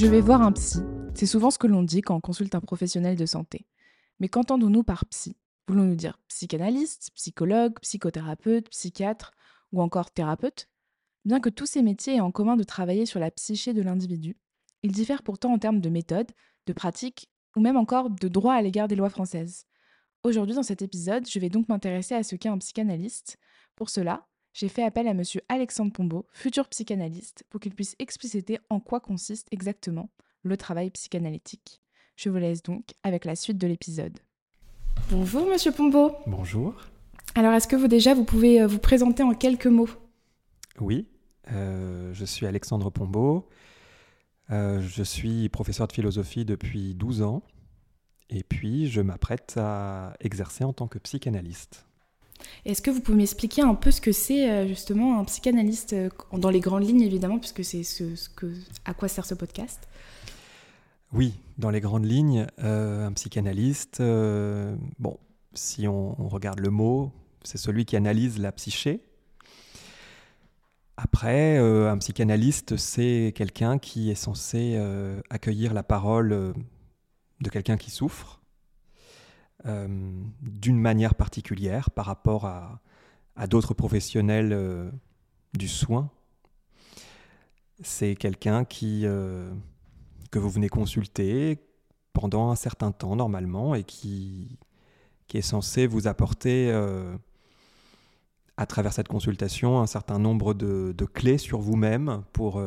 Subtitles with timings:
[0.00, 0.78] Je vais voir un psy.
[1.14, 3.66] C'est souvent ce que l'on dit quand on consulte un professionnel de santé.
[4.18, 5.36] Mais qu'entendons-nous par psy?
[5.68, 9.32] Voulons-nous dire psychanalyste, psychologue, psychothérapeute, psychiatre
[9.72, 10.70] ou encore thérapeute?
[11.26, 14.38] Bien que tous ces métiers aient en commun de travailler sur la psyché de l'individu,
[14.82, 16.30] ils diffèrent pourtant en termes de méthode,
[16.64, 19.66] de pratique ou même encore de droit à l'égard des lois françaises.
[20.22, 23.36] Aujourd'hui, dans cet épisode, je vais donc m'intéresser à ce qu'est un psychanalyste.
[23.76, 25.22] Pour cela, j'ai fait appel à M.
[25.48, 30.10] Alexandre Pombo, futur psychanalyste, pour qu'il puisse expliciter en quoi consiste exactement
[30.42, 31.80] le travail psychanalytique.
[32.16, 34.18] Je vous laisse donc avec la suite de l'épisode.
[35.10, 36.12] Bonjour Monsieur Pombo.
[36.26, 36.74] Bonjour.
[37.34, 39.88] Alors est-ce que vous déjà vous pouvez euh, vous présenter en quelques mots?
[40.80, 41.06] Oui,
[41.52, 43.48] euh, je suis Alexandre Pombo.
[44.50, 47.42] Euh, je suis professeur de philosophie depuis 12 ans
[48.30, 51.86] et puis je m'apprête à exercer en tant que psychanalyste.
[52.64, 56.10] Est-ce que vous pouvez m'expliquer un peu ce que c'est euh, justement un psychanalyste, euh,
[56.32, 58.04] dans les grandes lignes évidemment, puisque c'est ce,
[58.84, 59.88] à quoi sert ce podcast?
[61.12, 65.18] Oui, dans les grandes lignes, euh, un psychanalyste, bon,
[65.54, 67.10] si on, regarde le mot,
[67.42, 69.00] c'est celui qui analyse la psyché.
[70.96, 74.78] Après, un psychanalyste, c'est quelqu'un qui est censé
[75.30, 76.54] accueillir la parole
[77.40, 78.39] de quelqu'un qui souffre
[79.64, 82.80] d'une manière particulière par rapport à,
[83.48, 84.90] d'autres professionnels euh,
[85.54, 86.10] du soin.
[87.82, 89.50] C'est quelqu'un qui euh,
[90.30, 91.58] que vous venez consulter
[92.12, 94.58] pendant un certain temps normalement et qui,
[95.26, 96.70] qui est censé vous apporter
[98.56, 102.62] à travers cette consultation un certain nombre de, de clés sur vous-même pour,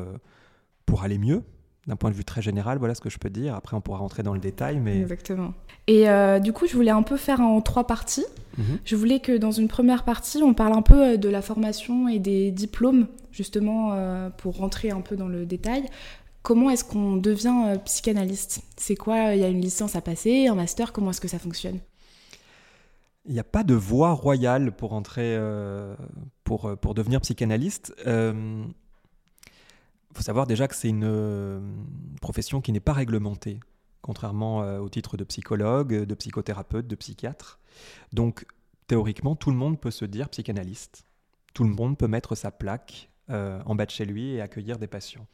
[0.86, 1.44] pour aller mieux,
[1.88, 3.56] d'un point de vue très général, voilà ce que je peux dire.
[3.56, 4.80] Après, on pourra rentrer dans le détail.
[4.80, 5.02] Mais...
[5.02, 5.53] Exactement.
[5.88, 8.26] Et euh, du coup, je voulais un peu faire en trois parties.
[8.58, 8.78] -hmm.
[8.86, 12.08] Je voulais que dans une première partie, on parle un peu euh, de la formation
[12.08, 15.84] et des diplômes, justement, euh, pour rentrer un peu dans le détail.
[16.42, 18.61] Comment est-ce qu'on devient euh, psychanalyste?
[18.78, 20.93] C'est quoi Il y a une licence à passer, un master?
[20.93, 21.80] Comment est-ce que ça fonctionne?
[23.26, 25.38] Il n'y a pas de voie royale pour entrer,
[26.43, 27.93] pour, pour devenir psychanalyste.
[30.13, 31.59] Il faut savoir déjà que c'est une euh,
[32.21, 33.59] profession qui n'est pas réglementée,
[34.03, 37.59] contrairement euh, au titre de psychologue, de psychothérapeute, de psychiatre.
[38.11, 38.45] Donc,
[38.85, 41.07] théoriquement, tout le monde peut se dire psychanalyste.
[41.55, 44.77] Tout le monde peut mettre sa plaque euh, en bas de chez lui et accueillir
[44.77, 45.25] des patients.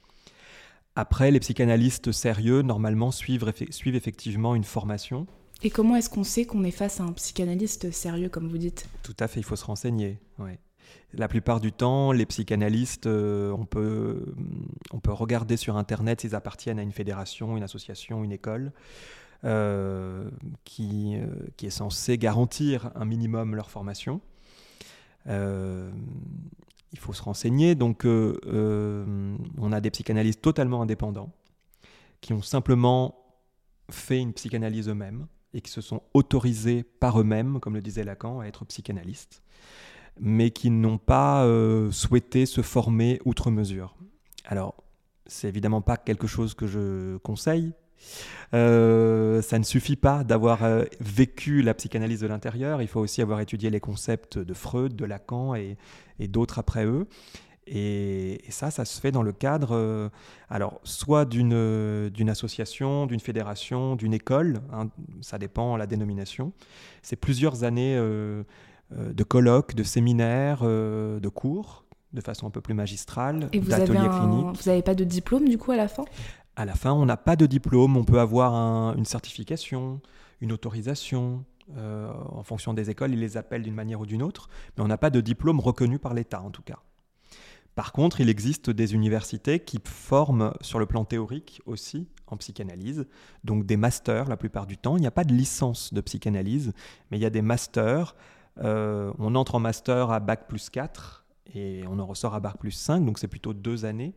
[0.95, 5.27] Après, les psychanalystes sérieux, normalement, suivent, suivent effectivement une formation.
[5.61, 8.87] Et comment est-ce qu'on sait qu'on est face à un psychanalyste sérieux, comme vous dites?
[9.03, 10.19] Tout à fait, il faut se renseigner.
[10.37, 10.57] Ouais.
[11.13, 14.35] La plupart du temps, les psychanalystes, euh, on, peut,
[14.91, 18.71] on peut regarder sur Internet s'ils appartiennent à une fédération, une association, une école,
[19.43, 20.29] euh,
[20.65, 21.25] qui, euh,
[21.57, 24.21] qui, est censée garantir un minimum leur formation.
[25.27, 25.89] Euh,
[26.91, 27.73] il faut se renseigner.
[27.73, 31.31] Donc, euh, on a des psychanalystes totalement indépendants
[32.21, 33.15] qui ont simplement
[33.89, 38.41] fait une psychanalyse eux-mêmes et qui se sont autorisés par eux-mêmes, comme le disait Lacan,
[38.41, 39.41] à être psychanalystes
[40.19, 43.95] mais qui n'ont pas euh, souhaité se former outre mesure.
[44.45, 44.75] Alors,
[45.25, 47.73] c'est évidemment pas quelque chose que je conseille.
[48.53, 53.21] Euh, ça ne suffit pas d'avoir euh, vécu la psychanalyse de l'intérieur, il faut aussi
[53.21, 55.77] avoir étudié les concepts de Freud, de Lacan et,
[56.19, 57.07] d'autres après eux.
[57.67, 60.09] Et, ça, ça se fait dans le cadre,
[60.49, 64.89] alors, soit d'une association, d'une fédération, d'une école, hein,
[65.21, 66.53] ça dépend la dénomination.
[67.03, 67.97] C'est plusieurs années
[68.91, 74.19] de colloques, de séminaires, euh, de cours, de façon un peu plus magistrale, d'ateliers un...
[74.19, 74.61] cliniques.
[74.61, 76.05] Vous n'avez pas de diplôme du coup à la fin?
[76.55, 77.95] À la fin, on n'a pas de diplôme.
[77.97, 80.01] On peut avoir un, une certification,
[80.41, 81.45] une autorisation.
[81.77, 84.87] Euh, en fonction des écoles, ils les appellent d'une manière ou d'une autre, mais on
[84.87, 86.79] n'a pas de diplôme reconnu par l'État en tout cas.
[87.75, 93.05] Par contre, il existe des universités qui forment sur le plan théorique aussi en psychanalyse,
[93.43, 94.97] donc des masters la plupart du temps.
[94.97, 96.73] Il n'y a pas de licence de psychanalyse,
[97.11, 98.15] mais il y a des masters
[98.61, 101.25] euh, on entre en master à bac plus 4
[101.55, 104.13] et on en ressort à bac plus 5, donc c'est plutôt deux années.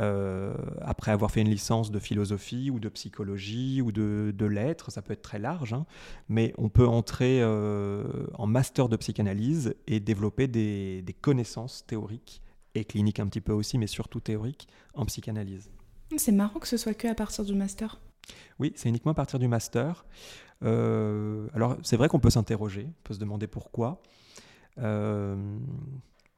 [0.00, 4.90] Euh, après avoir fait une licence de philosophie ou de psychologie ou de, de lettres,
[4.90, 5.86] ça peut être très large, hein,
[6.28, 12.42] mais on peut entrer euh, en master de psychanalyse et développer des, des, connaissances théoriques
[12.74, 15.70] et cliniques un petit peu aussi, mais surtout théoriques en psychanalyse.
[16.16, 18.00] C'est marrant que ce soit que à partir du master.
[18.58, 20.04] Oui, c'est uniquement à partir du master.
[20.62, 24.00] Euh, alors c'est vrai qu'on peut s'interroger, on peut se demander pourquoi.
[24.78, 25.58] Euh,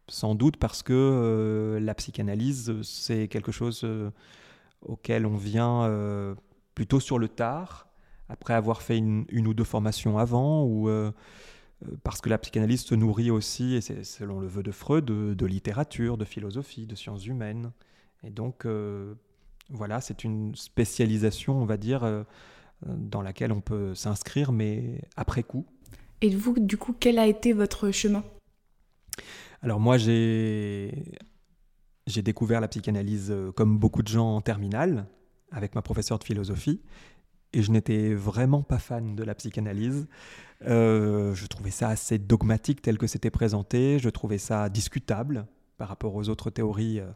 [0.08, 3.86] sans doute parce que euh, la psychanalyse, c'est quelque chose
[4.82, 6.36] auquel on vient
[6.74, 7.88] plutôt sur le tard,
[8.28, 10.90] après avoir fait une, ou deux formations avant, ou
[12.02, 15.46] parce que la psychanalyse se nourrit aussi, et c'est selon le vœu de Freud, de,
[15.46, 17.72] littérature, de philosophie, de sciences humaines.
[18.22, 18.66] Et donc,
[19.70, 22.24] Voilà, c'est une spécialisation, on va dire,
[22.88, 25.66] dans laquelle on peut s'inscrire, mais après coup.
[26.20, 28.24] Et vous, du coup, quel a été votre chemin?
[29.62, 31.18] Alors moi, j'ai
[32.06, 35.06] j'ai découvert la psychanalyse euh, comme beaucoup de gens en terminale,
[35.50, 36.80] avec ma professeure de philosophie,
[37.52, 40.06] et je n'étais vraiment pas fan de la psychanalyse.
[40.66, 45.46] Euh, je trouvais ça assez dogmatique tel que c'était présenté, je trouvais ça discutable
[45.78, 47.06] par rapport aux autres théories euh,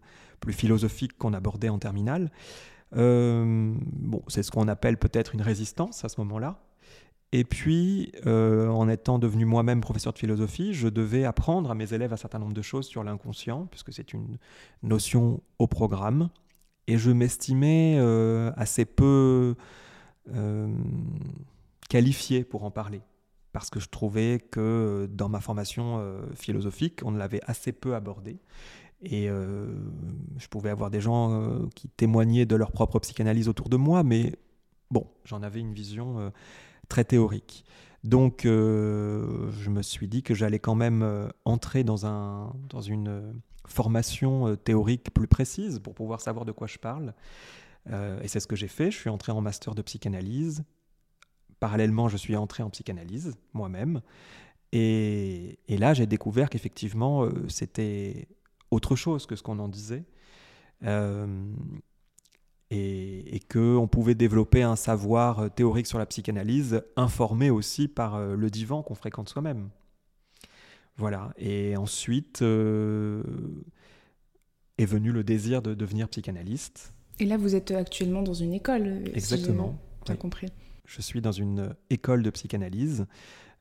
[0.41, 2.31] plus philosophiques qu'on abordait en terminale.
[2.93, 6.61] Bon, c'est ce qu'on appelle peut-être une résistance à ce moment-là.
[7.33, 11.93] Et puis, euh, en étant devenu moi-même professeur de philosophie, je devais apprendre à mes
[11.95, 14.39] élèves un certain nombre de choses sur l'inconscient, puisque c'est une
[14.83, 16.31] notion au programme.
[16.89, 19.55] Et je m'estimais euh, assez peu
[20.35, 20.75] euh,
[21.89, 23.01] qualifié pour en parler,
[23.53, 26.05] parce que je trouvais que dans ma formation
[26.35, 28.41] philosophique, on l'avait assez peu abordé.
[29.03, 34.03] Et je pouvais avoir des gens qui témoignaient de leur propre psychanalyse autour de moi,
[34.03, 34.37] mais
[34.91, 36.31] bon, j'en avais une vision
[36.89, 37.65] très théorique.
[38.05, 42.81] Donc, euh, je me suis dit que j'allais quand même euh, entrer dans, un, dans
[42.81, 43.33] une euh,
[43.67, 47.15] formation théorique plus précise pour pouvoir savoir de quoi je parle.
[47.89, 48.91] et c'est ce que j'ai fait.
[48.91, 50.65] Je suis entré en master de psychanalyse.
[51.61, 54.01] Parallèlement, je suis entré en psychanalyse moi-même.
[54.73, 58.29] Et, et, là, j'ai découvert qu'effectivement, c'était
[58.71, 60.05] autre chose que ce qu'on en disait
[62.71, 68.15] et, et qu'on pouvait développer un savoir euh, théorique sur la psychanalyse, informé aussi par
[68.15, 69.71] euh, le divan qu'on fréquente soi-même.
[70.97, 71.33] Voilà.
[71.37, 73.23] Et ensuite euh,
[74.79, 76.95] est venu le désir de devenir psychanalyste.
[77.19, 79.03] Et là, vous êtes actuellement dans une école.
[79.15, 79.79] Exactement.
[80.07, 80.47] Si compris.
[80.87, 83.07] Je suis dans une école de psychanalyse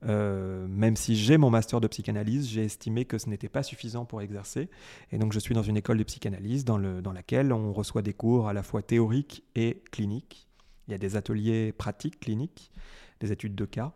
[0.08, 4.06] euh, même si j'ai mon master de psychanalyse, j'ai estimé que ce n'était pas suffisant
[4.06, 4.70] pour exercer.
[5.12, 8.02] Et donc je suis dans une école de psychanalyse dans, le, dans laquelle on reçoit
[8.02, 10.48] des cours à la fois théoriques et cliniques.
[10.88, 12.72] Il y a des ateliers pratiques cliniques,
[13.20, 13.94] des études de cas,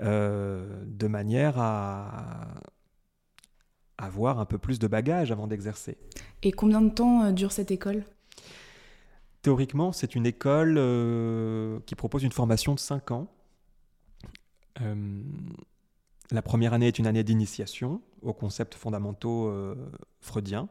[0.00, 2.48] euh, de manière à
[3.98, 5.98] avoir un peu plus de bagages avant d'exercer.
[6.42, 8.04] Et combien de temps euh, dure cette école?
[9.42, 10.74] Théoriquement, c'est une école
[11.84, 13.28] qui propose une formation de 5 ans
[14.80, 15.22] euh,
[16.30, 19.74] la première année est une année d'initiation aux concepts fondamentaux euh,
[20.20, 20.68] freudiens.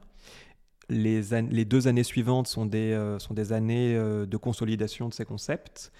[0.89, 1.21] Les,
[1.65, 3.17] deux années suivantes sont des, euh,
[3.51, 5.91] années de consolidation de ces concepts,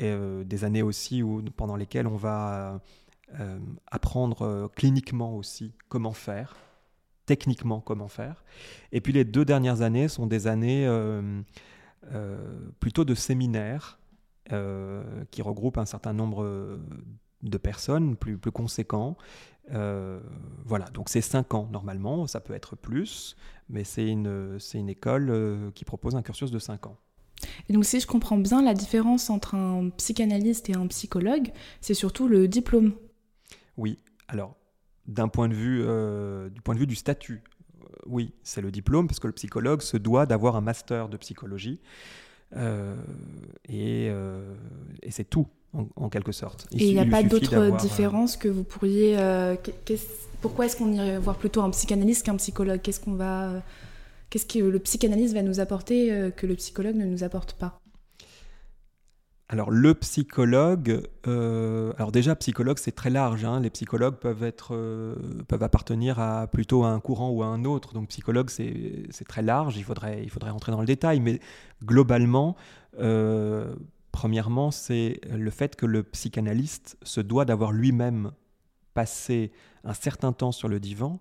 [0.00, 0.12] et
[0.44, 2.80] des années aussi où, pendant lesquelles on va
[3.90, 6.56] apprendre cliniquement aussi comment faire,
[7.24, 8.44] techniquement comment faire.
[8.92, 10.86] Et puis les deux dernières années sont des années
[12.80, 13.98] plutôt de séminaires
[15.30, 16.78] qui regroupent un certain nombre
[17.44, 19.16] de personnes, plus, plus conséquent.
[19.72, 20.20] Euh,
[20.64, 23.36] voilà, donc c'est 5 ans normalement, ça peut être plus,
[23.68, 26.98] mais c'est une, c'est une école euh, qui propose un cursus de 5 ans.
[27.68, 31.50] Et donc si je comprends bien, la différence entre un psychanalyste et un psychologue,
[31.80, 32.92] c'est surtout le diplôme.
[33.76, 33.98] Oui,
[34.28, 34.56] alors
[35.06, 37.42] d'un point de vue, euh, du point de vue du statut,
[38.06, 41.80] oui, c'est le diplôme, parce que le psychologue se doit d'avoir un master de psychologie,
[43.68, 45.48] et, et c'est tout
[45.96, 46.66] en, quelque sorte.
[46.72, 49.16] et il n'y a pas d'autre différence que vous pourriez.
[49.18, 49.56] Euh,
[50.40, 52.80] pourquoi est-ce qu'on irait voir plutôt un psychanalyste qu'un psychologue?
[52.82, 53.50] Qu'est-ce qu'on va,
[54.30, 57.80] qu'est-ce que le psychanalyste va nous apporter euh, que le psychologue ne nous apporte pas?
[59.48, 63.44] Alors le psychologue, euh, alors déjà psychologue c'est très large.
[63.44, 63.60] Hein.
[63.60, 64.74] Les psychologues peuvent être,
[65.48, 67.92] peuvent appartenir à plutôt à un courant ou à un autre.
[67.92, 69.76] Donc psychologue c'est très large.
[69.76, 71.40] Il faudrait, il faudrait rentrer dans le détail, mais
[71.84, 72.56] globalement,
[74.14, 78.30] Premièrement, c'est le fait que le psychanalyste se doit d'avoir lui-même
[78.94, 79.50] passé
[79.82, 81.18] un certain temps sur le divan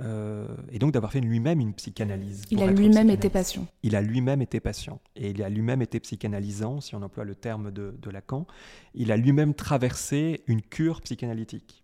[0.00, 2.44] euh, et donc d'avoir fait lui-même une psychanalyse.
[2.52, 3.66] Il a lui-même été patient.
[3.82, 7.34] Il a lui-même été patient et il a lui-même été psychanalysant, si on emploie le
[7.34, 8.46] terme de, de Lacan.
[8.94, 11.82] Il a lui-même traversé une cure psychanalytique.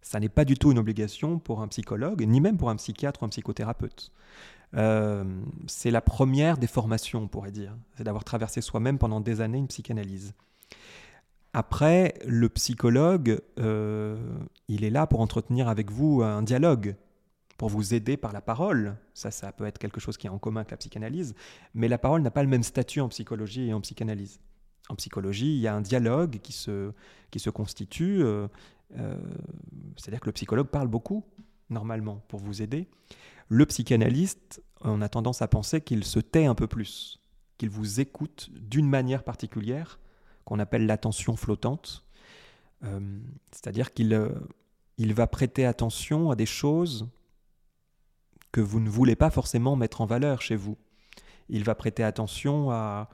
[0.00, 3.24] Ça n'est pas du tout une obligation pour un psychologue, ni même pour un psychiatre
[3.24, 4.12] ou un psychothérapeute.
[4.74, 5.24] Euh,
[5.66, 7.76] c'est la première des formations, on pourrait dire.
[7.96, 10.34] C'est d'avoir traversé soi-même pendant des années une psychanalyse.
[11.54, 14.16] Après, le psychologue, euh,
[14.68, 16.94] il est là pour entretenir avec vous un dialogue,
[17.56, 18.96] pour vous aider par la parole.
[19.14, 21.34] Ça, ça peut être quelque chose qui est en commun avec la psychanalyse.
[21.74, 24.40] Mais la parole n'a pas le même statut en psychologie et en psychanalyse.
[24.90, 26.92] En psychologie, il y a un dialogue qui se,
[27.30, 28.22] qui se constitue.
[28.96, 29.16] Euh,
[29.96, 31.24] c'est-à-dire que le psychologue parle beaucoup,
[31.70, 32.88] normalement, pour vous aider.
[33.48, 37.20] Le psychanalyste, on a tendance à penser qu'il se tait un peu plus,
[37.56, 39.98] qu'il vous écoute d'une manière particulière,
[40.44, 42.04] qu'on appelle l'attention flottante.
[42.84, 43.18] Euh,
[43.50, 44.30] c'est-à-dire qu'il euh,
[44.98, 47.08] il va prêter attention à des choses
[48.52, 50.76] que vous ne voulez pas forcément mettre en valeur chez vous.
[51.48, 53.08] Il va prêter attention à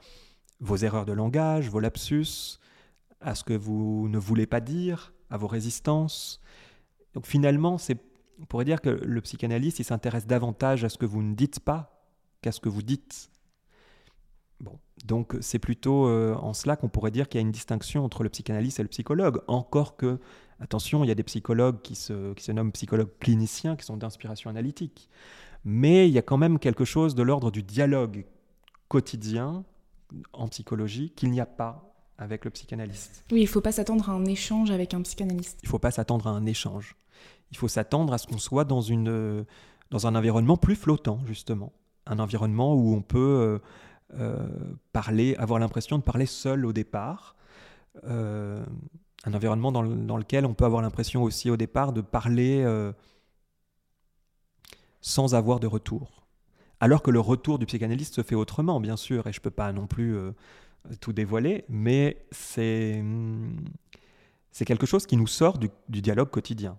[0.59, 2.59] vos erreurs de langage, vos lapsus,
[3.21, 6.41] à ce que vous ne voulez pas dire, à vos résistances.
[7.13, 7.99] Donc finalement, c'est,
[8.41, 11.59] on pourrait dire que le psychanalyste, il s'intéresse davantage à ce que vous ne dites
[11.59, 12.03] pas
[12.41, 13.29] qu'à ce que vous dites.
[14.59, 18.05] Bon, donc c'est plutôt euh, en cela qu'on pourrait dire qu'il y a une distinction
[18.05, 19.41] entre le psychanalyste et le psychologue.
[19.47, 20.19] Encore que,
[20.59, 23.97] attention, il y a des psychologues qui se, qui se nomment psychologues cliniciens, qui sont
[23.97, 25.09] d'inspiration analytique.
[25.65, 28.25] Mais il y a quand même quelque chose de l'ordre du dialogue
[28.87, 29.65] quotidien
[30.31, 33.25] en psychologie qu'il n'y a pas avec le psychanalyste.
[33.31, 35.59] Oui, il ne faut pas s'attendre à un échange avec un psychanalyste.
[35.63, 36.95] Il ne faut pas s'attendre à un échange.
[37.51, 39.45] Il faut s'attendre à ce qu'on soit dans, une,
[39.91, 41.73] dans un environnement plus flottant, justement.
[42.05, 43.59] Un environnement où on peut euh,
[44.19, 44.47] euh,
[44.93, 47.35] parler, avoir l'impression de parler seul au départ.
[48.05, 48.65] Euh,
[49.25, 52.63] un environnement dans, lequel on peut avoir l'impression aussi au départ de parler
[55.01, 56.27] sans avoir de retour.
[56.79, 59.49] Alors que le retour du psychanalyste se fait autrement, bien sûr, et je ne peux
[59.49, 60.15] pas non plus
[61.01, 63.03] tout dévoiler, mais c'est
[64.55, 66.77] c'est quelque chose qui nous sort du, dialogue quotidien.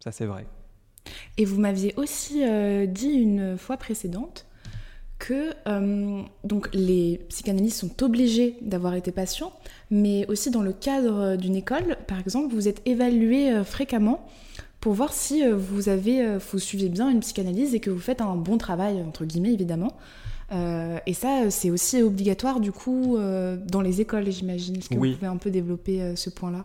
[0.00, 0.46] Ça, c'est vrai.
[1.38, 4.46] Et vous m'aviez aussi euh, dit une fois précédente
[5.18, 9.52] que euh, donc les psychanalystes sont obligés d'avoir été patients,
[9.90, 14.26] mais aussi dans le cadre d'une école, par exemple, vous êtes évalué euh, fréquemment
[14.80, 18.36] pour voir si vous avez vous suivez bien une psychanalyse et que vous faites un
[18.36, 19.96] bon travail entre guillemets évidemment.
[20.52, 24.76] Euh, et ça, c'est aussi obligatoire du coup euh, dans les écoles, j'imagine.
[24.76, 26.64] Est-ce que vous pouvez un peu développer euh, ce point-là?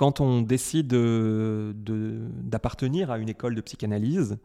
[0.00, 4.38] Quand on décide d'appartenir de, à une école de psychanalyse,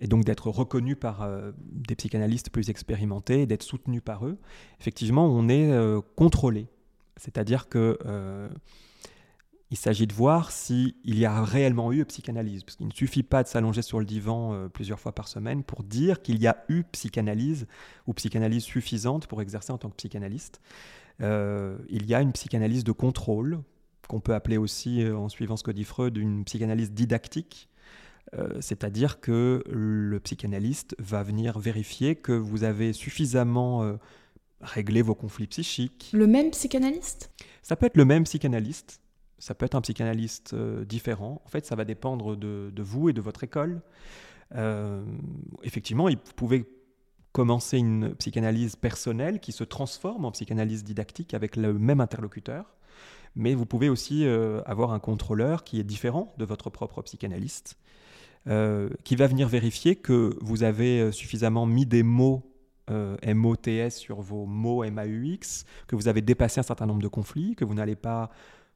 [0.00, 4.38] et donc d'être reconnu par des psychanalystes plus expérimentés, d'être soutenu par eux,
[4.80, 5.72] effectivement, on est
[6.14, 6.68] contrôlé.
[7.16, 7.98] C'est-à-dire que
[9.72, 12.62] il s'agit de voir s'il y a réellement eu psychanalyse.
[12.62, 15.64] Parce qu'il ne suffit pas de s'allonger sur le divan euh, plusieurs fois par semaine
[15.64, 17.66] pour dire qu'il y a eu psychanalyse
[18.06, 20.60] ou psychanalyse suffisante pour exercer en tant que psychanalyste.
[21.22, 23.62] Euh, il y a une psychanalyse de contrôle,
[24.08, 27.68] qu'on peut appeler aussi, euh, en suivant ce que dit Freud, une psychanalyse didactique.
[28.60, 33.98] C'est-à-dire que le psychanalyste va venir vérifier que vous avez suffisamment
[34.62, 36.08] réglé vos conflits psychiques.
[36.14, 37.30] Le même psychanalyste?
[37.62, 39.02] Ça peut être le même psychanalyste
[39.42, 41.42] ça peut être un psychanalyste euh, différent.
[41.44, 43.82] En fait, ça va dépendre de, vous et de votre école.
[44.54, 45.04] Euh,
[45.64, 46.64] effectivement, vous pouvez
[47.32, 52.76] commencer une psychanalyse personnelle qui se transforme en psychanalyse didactique avec le même interlocuteur.
[53.34, 57.78] Mais vous pouvez aussi euh, avoir un contrôleur qui est différent de votre propre psychanalyste,
[59.04, 62.42] qui va venir vérifier que vous avez suffisamment mis des mots
[62.90, 67.64] MOTS sur vos mots MAUX, que vous avez dépassé un certain nombre de conflits, que
[67.64, 68.30] vous n'allez pas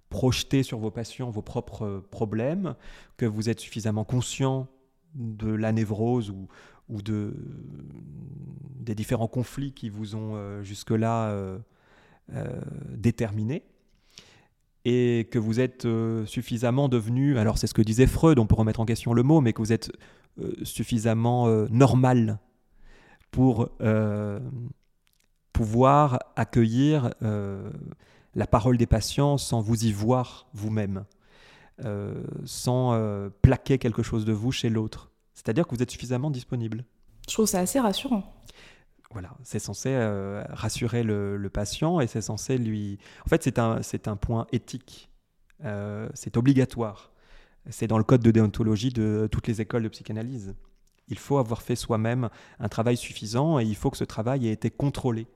[0.09, 2.75] projeter sur vos patients vos propres euh, problèmes,
[3.17, 4.69] que vous êtes suffisamment conscient
[5.15, 6.49] de la névrose ou,
[6.89, 7.35] ou de,
[8.81, 11.59] des différents conflits qui vous ont euh, jusque-là euh,
[12.91, 13.65] déterminés,
[14.89, 15.87] et que vous êtes
[16.27, 19.41] suffisamment devenu, alors c'est ce que disait Freud, on peut remettre en question le mot,
[19.41, 19.91] mais que vous êtes
[20.63, 22.39] suffisamment normal
[23.31, 23.69] pour
[25.53, 27.11] pouvoir accueillir
[28.37, 31.05] la parole des patients sans vous y voir vous-même,
[31.85, 35.11] euh, sans euh, plaquer quelque chose de vous chez l'autre.
[35.35, 36.85] C'est-à-dire que vous êtes suffisamment disponible.
[37.29, 38.23] Je trouve ça assez rassurant.
[39.13, 42.99] Voilà, c'est censé euh, rassurer le, patient et c'est censé lui...
[43.25, 45.11] En fait, c'est un, c'est un point éthique.
[46.15, 47.13] c'est obligatoire.
[47.71, 50.55] C'est dans le code de déontologie de toutes les écoles de psychanalyse.
[51.09, 54.53] Il faut avoir fait soi-même un travail suffisant et il faut que ce travail ait
[54.53, 55.27] été contrôlé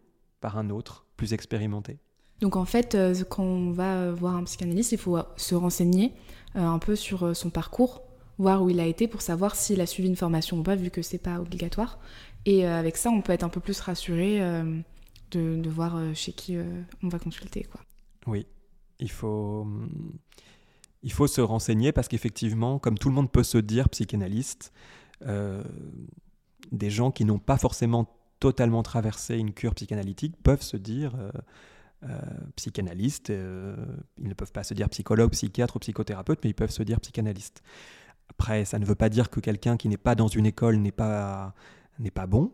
[0.40, 1.98] par un autre plus expérimenté.
[2.40, 6.12] Donc en fait, euh, quand on va voir un psychanalyste, il faut se renseigner
[6.56, 8.02] euh, un peu sur euh, son parcours,
[8.38, 10.90] voir où il a été pour savoir s'il a suivi une formation ou pas, vu
[10.90, 11.98] que c'est pas obligatoire.
[12.46, 14.40] Et avec ça, on peut être un peu plus rassuré
[15.30, 16.56] de, voir chez qui
[17.02, 17.64] on va consulter.
[17.64, 17.80] Quoi.
[18.26, 18.46] Oui,
[18.98, 19.66] il faut,
[21.02, 24.72] il faut se renseigner parce qu'effectivement, comme tout le monde peut se dire psychanalyste,
[25.20, 31.12] des gens qui n'ont pas forcément totalement traversé une cure psychanalytique peuvent se dire
[32.02, 32.18] euh,
[32.56, 33.28] psychanalystes.
[33.28, 33.76] Euh,
[34.18, 36.98] ils ne peuvent pas se dire psychologue, psychiatre ou psychothérapeute, mais ils peuvent se dire
[36.98, 37.62] psychanalyste.
[38.30, 40.92] Après, ça ne veut pas dire que quelqu'un qui n'est pas dans une école n'est
[40.92, 41.54] pas,
[42.00, 42.52] n'est pas bon.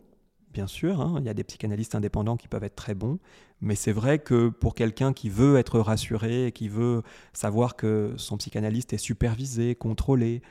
[0.53, 1.15] Bien sûr, hein.
[1.19, 3.19] il y a des psychanalystes indépendants qui peuvent être très bons,
[3.61, 8.37] mais c'est vrai que pour quelqu'un qui veut être rassuré, qui veut savoir que son
[8.37, 10.41] psychanalyste est supervisé, contrôlé,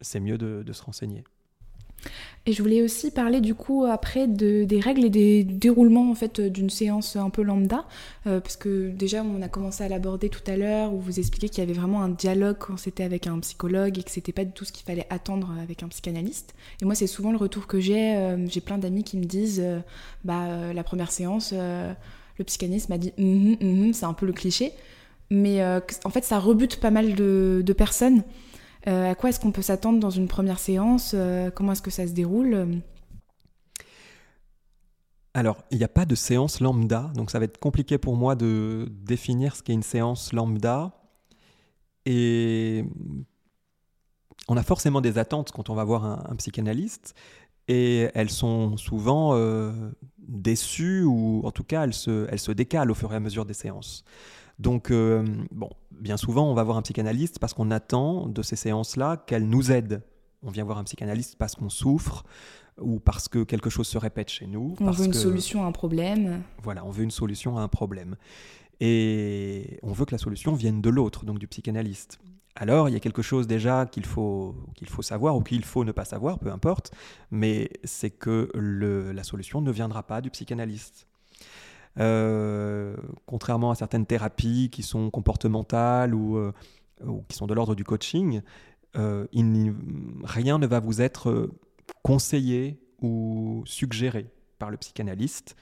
[0.00, 1.24] c'est mieux de, de se renseigner.
[2.46, 6.14] Et je voulais aussi parler du coup après de, des règles et des déroulements en
[6.14, 7.86] fait d'une séance un peu lambda,
[8.26, 11.48] euh, parce que déjà on a commencé à l'aborder tout à l'heure où vous expliquez
[11.48, 14.44] qu'il y avait vraiment un dialogue quand c'était avec un psychologue et que c'était pas
[14.44, 16.54] du tout ce qu'il fallait attendre avec un psychanalyste.
[16.82, 19.62] Et moi c'est souvent le retour que j'ai, euh, j'ai plein d'amis qui me disent,
[19.64, 19.80] euh,
[20.24, 24.72] bah la première séance, le psychanalyste m'a dit, mm-hmm, mm-hmm, c'est un peu le cliché,
[25.30, 28.22] mais en fait ça rebute pas mal de personnes.
[28.86, 31.90] Euh, à quoi est-ce qu'on peut s'attendre dans une première séance euh, Comment est-ce que
[31.90, 32.82] ça se déroule
[35.36, 38.36] alors, il n'y a pas de séance lambda, donc ça va être compliqué pour moi
[38.36, 40.92] de définir ce qu'est une séance lambda.
[42.06, 42.84] Et
[44.46, 47.16] on a forcément des attentes quand on va voir un, psychanalyste,
[47.66, 49.72] et elles sont souvent euh,
[50.18, 54.04] déçues, ou en tout cas, elles se décalent au fur et à mesure des séances.
[54.58, 58.56] Donc, euh, bon, bien souvent, on va voir un psychanalyste parce qu'on attend de ces
[58.56, 60.02] séances-là qu'elles nous aident.
[60.42, 62.24] On vient voir un psychanalyste parce qu'on souffre
[62.80, 64.74] ou parce que quelque chose se répète chez nous.
[64.80, 66.42] On veut une solution à un problème.
[66.62, 68.16] Voilà, on veut une solution à un problème.
[68.80, 72.18] Et on veut que la solution vienne de l'autre, donc du psychanalyste.
[72.56, 75.84] Alors, il y a quelque chose déjà qu'il faut, qu'il faut savoir ou qu'il faut
[75.84, 76.92] ne pas savoir, peu importe,
[77.30, 81.08] mais c'est que le, la solution ne viendra pas du psychanalyste.
[82.00, 82.96] Euh,
[83.26, 86.52] contrairement à certaines thérapies qui sont comportementales ou, euh,
[87.28, 88.42] qui sont de l'ordre du coaching,
[88.96, 89.26] euh,
[90.24, 91.50] rien ne va vous être
[92.02, 94.26] conseillé ou suggéré
[94.58, 95.56] par le psychanalyste,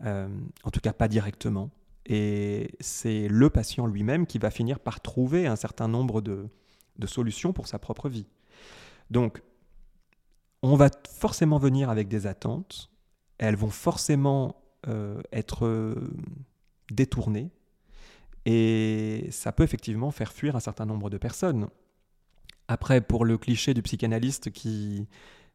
[0.00, 1.70] en tout cas pas directement.
[2.04, 6.48] Et c'est le patient lui-même qui va finir par trouver un certain nombre de,
[7.06, 8.26] solutions pour sa propre vie.
[9.10, 9.42] Donc,
[10.62, 12.90] on va forcément venir avec des attentes,
[13.38, 14.56] elles vont forcément
[15.32, 15.94] être euh,
[16.90, 17.50] détourné.
[18.44, 21.68] Et ça peut effectivement faire fuir un certain nombre de personnes.
[22.68, 25.08] Après, pour le cliché du psychanalyste qui,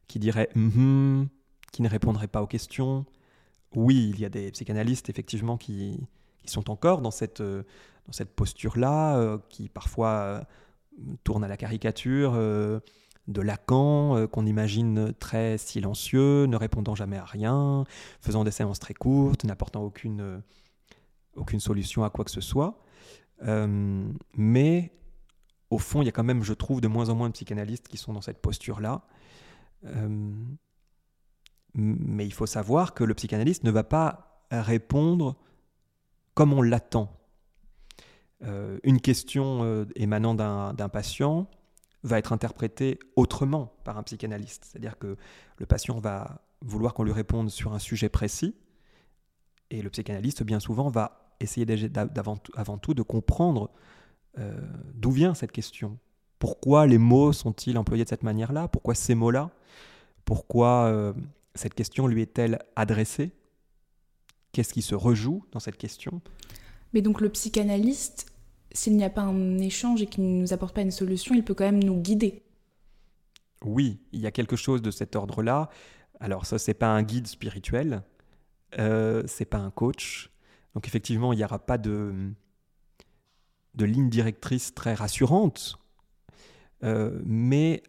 [0.08, 1.28] qui dirait mm-hmm
[1.72, 3.06] qui ne répondrait pas aux questions,
[3.76, 6.06] oui, il y a des psychanalystes effectivement qui,
[6.44, 7.64] qui sont encore dans cette, euh,
[8.08, 10.46] dans cette posture-là, qui parfois
[11.24, 12.34] tournent à la caricature
[13.28, 17.86] de Lacan, euh, qu'on imagine très silencieux, ne répondant jamais à rien,
[18.20, 20.40] faisant des séances très courtes, n'apportant aucune, euh,
[21.36, 22.82] aucune solution à quoi que ce soit.
[23.44, 24.92] Euh, mais
[25.70, 27.88] au fond, il y a quand même, je trouve, de moins en moins de psychanalystes
[27.88, 29.04] qui sont dans cette posture-là.
[31.74, 35.38] mais il faut savoir que le psychanalyste ne va pas répondre
[36.34, 37.18] comme on l'attend.
[38.42, 41.50] une question émanant d'un patient,
[42.04, 44.66] va être interprété autrement par un psychanalyste.
[44.66, 45.18] C'est-à-dire que
[45.58, 48.56] le patient va vouloir qu'on lui réponde sur un sujet précis,
[49.70, 51.66] et le psychanalyste, bien souvent, va essayer
[52.56, 53.72] avant tout de comprendre
[54.38, 54.60] euh,
[54.94, 55.98] d'où vient cette question.
[56.40, 58.68] Pourquoi les mots sont-ils employés de cette manière-là?
[58.68, 59.50] Pourquoi ces mots-là?
[60.26, 61.14] Pourquoi euh,
[61.56, 63.32] cette question lui est-elle adressée?
[64.52, 66.22] Qu'est-ce qui se rejoue dans cette question?
[66.94, 68.31] Mais donc le psychanalyste
[68.74, 71.44] s'il n'y a pas un échange et qu'il ne nous apporte pas une solution, il
[71.44, 72.44] peut quand même nous guider.
[73.64, 75.70] Oui, il y a quelque chose de cet ordre-là.
[76.20, 78.04] Alors ça, c'est pas un guide spirituel,
[78.80, 80.32] euh, c'est pas un coach.
[80.74, 82.14] Donc effectivement, il n'y aura pas de,
[83.76, 85.78] de ligne directrice très rassurante.
[86.84, 87.84] Euh, mais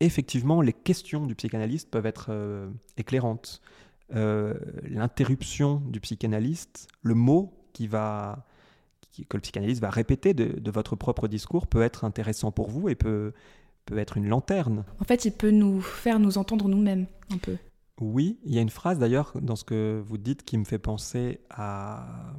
[0.00, 3.60] effectivement, les questions du psychanalyste peuvent être euh, éclairantes.
[4.14, 8.45] Euh, l'interruption du psychanalyste, le mot qui va
[9.24, 12.94] que le psychanalyste va répéter de, votre propre discours peut être intéressant pour vous et
[12.94, 13.32] peut,
[13.86, 14.84] peut être une lanterne.
[15.00, 17.56] En fait, il peut nous faire nous entendre nous-mêmes un peu.
[18.00, 20.78] Oui, il y a une phrase d'ailleurs dans ce que vous dites qui me fait
[20.78, 22.34] penser à...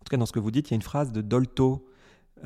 [0.00, 1.86] En tout cas, dans ce que vous dites, il y a une phrase de Dolto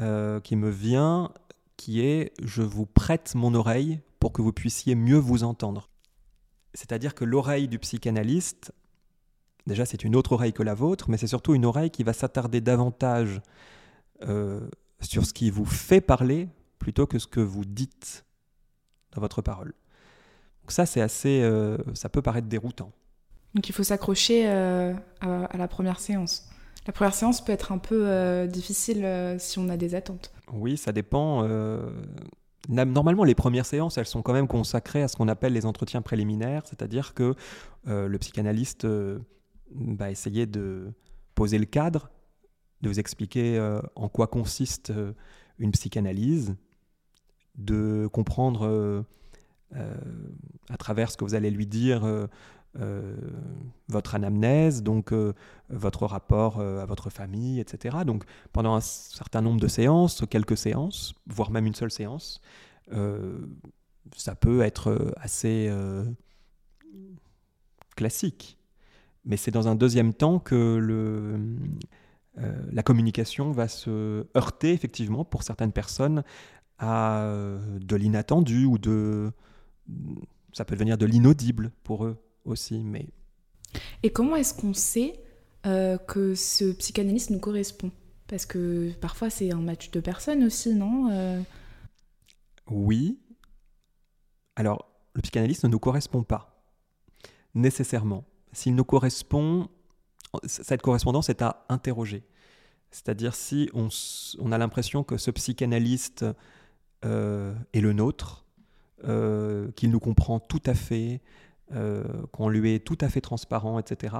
[0.01, 1.31] euh, qui me vient,
[1.77, 5.83] qui est⁇ Je vous prête mon oreille pour que vous puissiez mieux vous entendre⁇
[6.75, 8.73] C'est-à-dire que l'oreille du psychanalyste,
[9.67, 12.13] déjà c'est une autre oreille que la vôtre, mais c'est surtout une oreille qui va
[12.13, 13.41] s'attarder davantage
[14.29, 14.61] euh,
[15.01, 16.49] sur ce qui vous fait parler
[16.79, 18.25] plutôt que ce que vous dites
[19.13, 19.75] dans votre parole.
[20.63, 22.93] Donc ça, c'est assez, euh, ça peut paraître déroutant.
[23.55, 26.49] Donc il faut s'accrocher euh, à, la première séance.
[26.87, 30.33] La première séance peut être un peu difficile si on a des attentes.
[30.53, 31.47] Oui, ça dépend.
[32.69, 36.03] Normalement, les premières séances, elles sont quand même consacrées à ce qu'on appelle les entretiens
[36.03, 37.35] préliminaires, c'est-à-dire que
[37.87, 38.85] le psychanalyste
[39.75, 40.93] bah, essayer de
[41.35, 42.11] poser le cadre,
[42.83, 45.13] de vous expliquer euh, en quoi consiste euh,
[45.59, 46.55] une psychanalyse,
[47.57, 49.03] de comprendre euh,
[50.69, 52.29] à travers ce que vous allez lui dire
[53.89, 55.13] votre anamnèse, donc
[55.69, 57.99] votre rapport à votre famille, etc.
[58.07, 62.41] Donc pendant un certain nombre de séances, quelques séances, voire même une seule séance,
[64.17, 65.71] ça peut être assez
[67.95, 68.59] classique.
[69.25, 71.57] Mais c'est dans un deuxième temps que le,
[72.37, 76.25] la communication va se heurter, effectivement, pour certaines personnes,
[76.79, 77.27] à
[77.81, 79.31] de l'inattendu ou de...
[80.53, 82.83] Ça peut devenir de l'inaudible pour eux aussi.
[82.83, 83.07] Mais...
[84.03, 85.21] Et comment est-ce qu'on sait
[85.63, 87.93] que ce psychanalyste nous correspond?
[88.27, 91.45] Parce que parfois c'est un match de personnes aussi, non
[92.69, 93.21] Oui.
[94.57, 96.65] Alors, le psychanalyste ne nous correspond pas,
[97.55, 98.25] nécessairement.
[98.53, 99.69] S'il nous correspond,
[100.45, 102.25] cette correspondance est à interroger.
[102.91, 106.27] C'est-à-dire si on, a l'impression que ce psychanalyste
[107.05, 108.45] euh, est le nôtre,
[109.05, 111.23] euh, qu'il nous comprend tout à fait,
[111.73, 114.17] euh, qu'on lui est tout à fait transparent, etc.,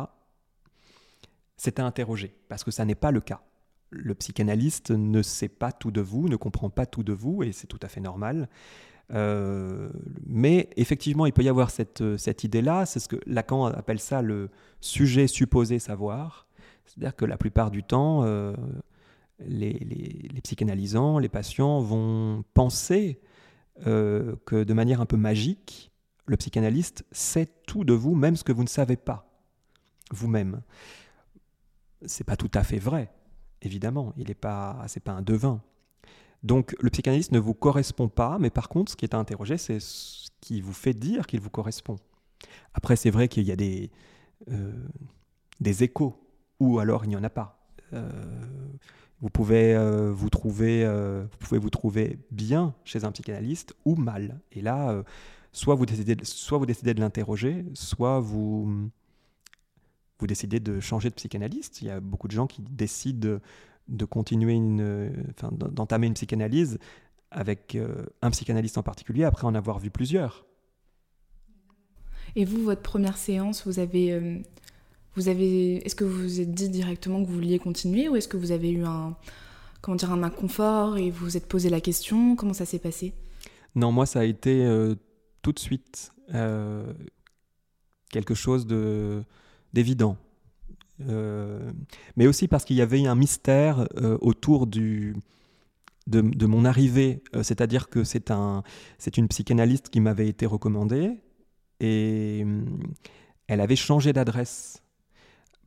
[1.59, 3.43] c'est à interroger, parce que ça n'est pas le cas.
[3.93, 7.53] Le psychanalyste ne sait pas tout de vous, ne comprend pas tout de vous, et
[7.53, 8.49] c'est tout à fait normal.
[9.13, 9.91] Euh,
[10.27, 14.01] mais effectivement, il peut y avoir cette, euh, cette idée-là, c'est ce que Lacan appelle
[14.01, 14.51] ça le
[14.81, 16.47] sujet supposé savoir.
[16.87, 18.55] C'est-à-dire que la plupart du temps, euh,
[19.41, 23.21] les, les, psychanalysants, les patients vont penser
[23.85, 25.91] que de manière un peu magique,
[26.27, 29.27] le psychanalyste sait tout de vous, même ce que vous ne savez pas
[30.13, 30.63] vous-même.
[32.05, 33.11] C'est pas tout à fait vrai,
[33.63, 34.13] évidemment.
[34.17, 35.61] Il n'est pas, c'est pas un devin.
[36.43, 39.59] Donc le psychanalyste ne vous correspond pas, mais par contre, ce qui est à interroger,
[39.59, 41.97] c'est ce qui vous fait dire qu'il vous correspond.
[42.75, 43.91] Après, c'est vrai qu'il y a des,
[44.51, 44.73] euh,
[45.61, 46.17] des échos,
[46.59, 47.65] ou alors il n'y en a pas.
[47.93, 48.11] Euh,
[49.21, 54.41] vous pouvez, euh, vous trouver, vous pouvez vous trouver bien chez un psychanalyste ou mal.
[54.51, 55.05] Et là,
[55.53, 58.91] soit, vous décidez, soit vous décidez de l'interroger, soit vous,
[60.23, 61.83] vous décidez de changer de psychanalyste.
[61.83, 63.41] Il y a beaucoup de gens qui décident
[63.89, 66.79] de continuer une, enfin, d'entamer une psychanalyse
[67.33, 70.47] avec euh, un psychanalyste en particulier après en avoir vu plusieurs.
[72.37, 74.39] Et vous, votre première séance, vous avez, euh,
[75.17, 78.29] vous avez, est-ce que vous vous êtes dit directement que vous vouliez continuer ou est-ce
[78.29, 79.17] que vous avez eu un,
[79.81, 83.13] comment dire, un inconfort et vous vous êtes posé la question Comment ça s'est passé?
[83.75, 84.95] Non, moi, ça a été euh,
[85.43, 86.13] tout de suite
[88.11, 89.23] quelque chose de
[89.73, 90.17] d'évident.
[91.09, 91.71] Euh,
[92.17, 95.15] mais aussi parce qu'il y avait un mystère euh, autour de,
[96.07, 97.23] mon arrivée.
[97.35, 98.63] Euh, c'est-à-dire que c'est un,
[99.17, 101.21] une psychanalyste qui m'avait été recommandée
[101.81, 102.47] et
[103.49, 104.83] elle avait changé d'adresse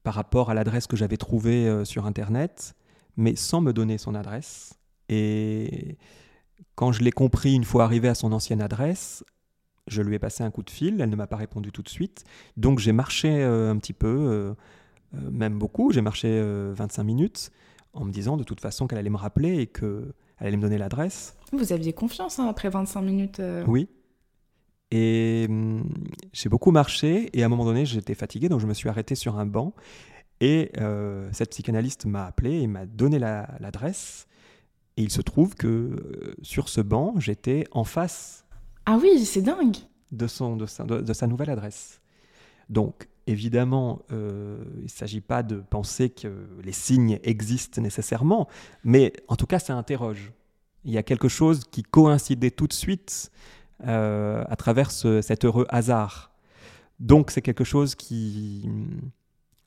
[0.04, 2.76] par rapport à l'adresse que j'avais trouvée sur Internet,
[3.18, 4.80] mais sans me donner son adresse.
[5.10, 5.98] Et
[6.76, 9.26] quand je l'ai compris une fois arrivé à son ancienne adresse,
[9.88, 11.90] je lui ai passé un coup de fil, elle ne m'a pas répondu tout de
[11.90, 12.24] suite.
[12.58, 14.56] Donc j'ai marché un petit peu
[15.16, 15.92] euh, même beaucoup.
[15.92, 16.42] J'ai marché
[16.74, 17.52] 25 euh, minutes
[17.94, 20.78] en me disant de toute façon qu'elle allait me rappeler et qu'elle allait me donner
[20.78, 21.38] l'adresse.
[21.52, 23.64] Vous aviez confiance hein, après 25 minutes euh.
[23.68, 23.88] Oui.
[24.92, 25.90] Et hum,
[26.34, 29.16] j'ai beaucoup marché et à un moment donné j'étais fatigué donc je me suis arrêté
[29.16, 29.74] sur un banc
[30.42, 30.72] et
[31.32, 34.28] cette psychanalyste m'a appelé et m'a donné l'adresse.
[34.98, 38.45] et il se trouve que sur ce banc j'étais en face.
[38.86, 39.78] Ah oui, c'est dingue.
[40.12, 42.00] De, son, de, sa, nouvelle adresse.
[42.70, 48.48] Donc Évidemment, euh, il ne s'agit pas de penser que les signes existent nécessairement,
[48.84, 50.32] mais en tout cas, ça interroge.
[50.84, 53.32] Il y a quelque chose qui coïncidait tout de suite
[53.88, 56.36] euh, à travers cet heureux hasard.
[57.00, 58.70] Donc c'est quelque chose qui,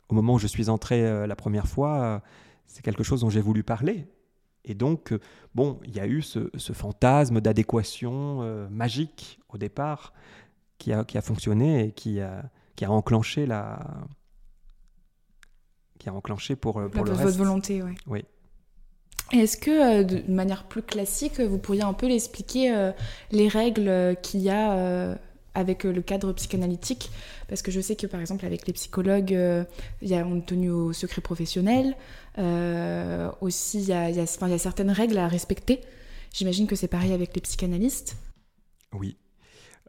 [0.09, 2.23] au moment où je suis entré euh, la première fois,
[2.67, 4.07] c'est quelque chose dont j'ai voulu parler.
[4.65, 5.15] Et donc,
[5.55, 10.13] bon, il y a eu ce, fantasme d'adéquation magique au départ
[10.79, 14.07] qui a, qui a fonctionné et qui a, qui a enclenché la
[15.99, 17.37] qui a enclenché pour, euh, pour le votre reste.
[17.37, 17.93] volonté, oui.
[18.07, 18.25] Oui.
[19.33, 22.93] Est-ce que, euh, de manière plus classique, vous pourriez un peu l'expliquer euh,
[23.31, 25.19] les règles qu'il y a
[25.55, 27.11] avec le cadre psychanalytique?
[27.49, 29.33] Parce que je sais que, par exemple, avec les psychologues,
[30.03, 31.97] il y a, on est tenu au secret professionnel.
[33.41, 35.81] Aussi, il y, a, certaines règles à respecter.
[36.33, 38.17] J'imagine que c'est pareil avec les psychanalystes.
[38.93, 39.17] Oui,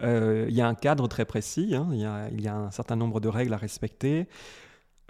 [0.01, 1.89] euh, il y a un cadre très précis, hein.
[1.91, 4.27] il, y a, un certain nombre de règles à respecter.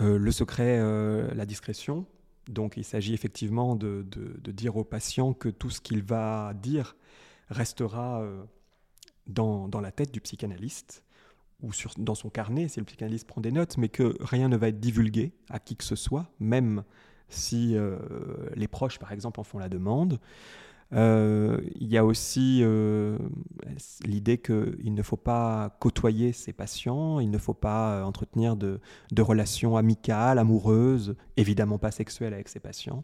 [0.01, 2.05] Euh, le secret, euh, la discrétion.
[2.47, 4.05] Donc il s'agit effectivement de,
[4.47, 6.95] dire au patient que tout ce qu'il va dire
[7.49, 8.23] restera
[9.27, 11.03] dans, la tête du psychanalyste
[11.61, 14.69] ou dans son carnet si le psychanalyste prend des notes, mais que rien ne va
[14.69, 16.83] être divulgué à qui que ce soit, même
[17.29, 17.75] si
[18.55, 20.19] les proches, par exemple, en font la demande.
[20.93, 23.17] Euh, il y a aussi euh,
[24.03, 28.79] l'idée qu'il ne faut pas côtoyer ses patients, il ne faut pas euh, entretenir de,
[29.19, 33.03] relations amicales, amoureuses, évidemment pas sexuelles avec ses patients,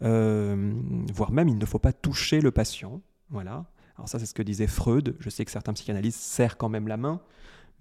[0.00, 3.00] voire même il ne faut pas toucher le patient.
[3.30, 3.66] Voilà.
[3.96, 5.16] Alors ça, c'est ce que disait Freud.
[5.18, 7.20] Je sais que certains psychanalystes serrent quand même la main,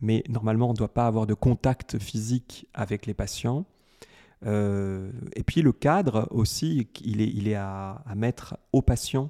[0.02, 3.66] mais normalement, on ne doit pas avoir de contact physique avec les patients.
[4.46, 9.30] Euh, et puis le cadre aussi, il est, à, mettre au patient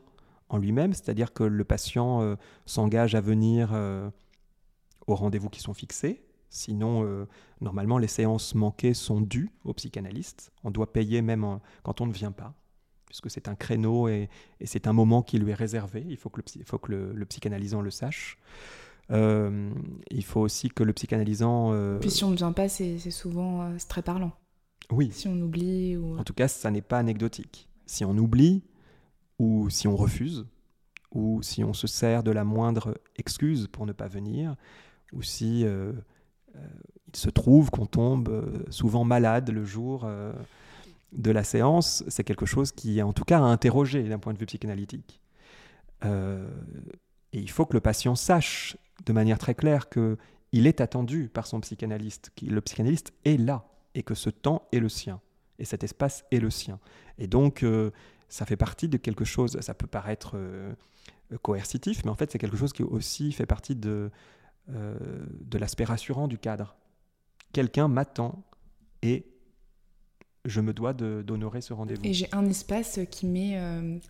[0.50, 4.10] en lui-même, c'est-à-dire que le patient euh, s'engage à venir euh,
[5.08, 6.24] aux rendez-vous qui sont fixés.
[6.50, 7.28] Sinon,
[7.60, 10.54] normalement, les séances manquées sont dues au psychanalyste.
[10.64, 12.54] On doit payer même quand on ne vient pas,
[13.06, 14.30] puisque c'est un créneau et,
[14.64, 16.06] c'est un moment qui lui est réservé.
[16.08, 18.38] Il faut que le, faut que le, psychanalysant le sache.
[19.10, 22.00] il faut aussi que le psychanalysant...
[22.00, 24.32] Puis si on ne vient pas, c'est souvent très parlant.
[24.92, 25.10] Oui.
[25.12, 25.98] Si on oublie.
[25.98, 26.18] Ou...
[26.18, 27.68] En tout cas, ça n'est pas anecdotique.
[27.86, 28.64] Si on oublie,
[29.40, 30.46] ou si on refuse,
[31.12, 34.56] ou si on se sert de la moindre excuse pour ne pas venir,
[35.14, 35.94] ou si euh,
[36.56, 36.60] euh,
[37.08, 40.10] il se trouve qu'on tombe euh, souvent malade le jour
[41.14, 44.34] de la séance, c'est quelque chose qui est en tout cas à interroger d'un point
[44.34, 45.22] de vue psychanalytique.
[46.04, 50.18] et il faut que le patient sache de manière très claire que
[50.54, 53.66] il est attendu par son psychanalyste, que le psychanalyste est là
[53.98, 55.20] et que ce temps est le sien,
[55.58, 56.80] et cet espace est le sien.
[57.18, 57.90] Et donc, euh,
[58.30, 60.72] ça fait partie de quelque chose, ça peut paraître euh,
[61.42, 64.12] coercitif, mais en fait, c'est quelque chose qui aussi fait partie de,
[64.70, 64.96] euh,
[65.42, 66.76] de l'aspect rassurant du cadre.
[67.54, 68.44] Quelqu'un m'attend
[69.02, 69.26] et
[70.46, 72.06] je me dois d'honorer ce rendez-vous.
[72.06, 73.60] Et j'ai un espace qui m'est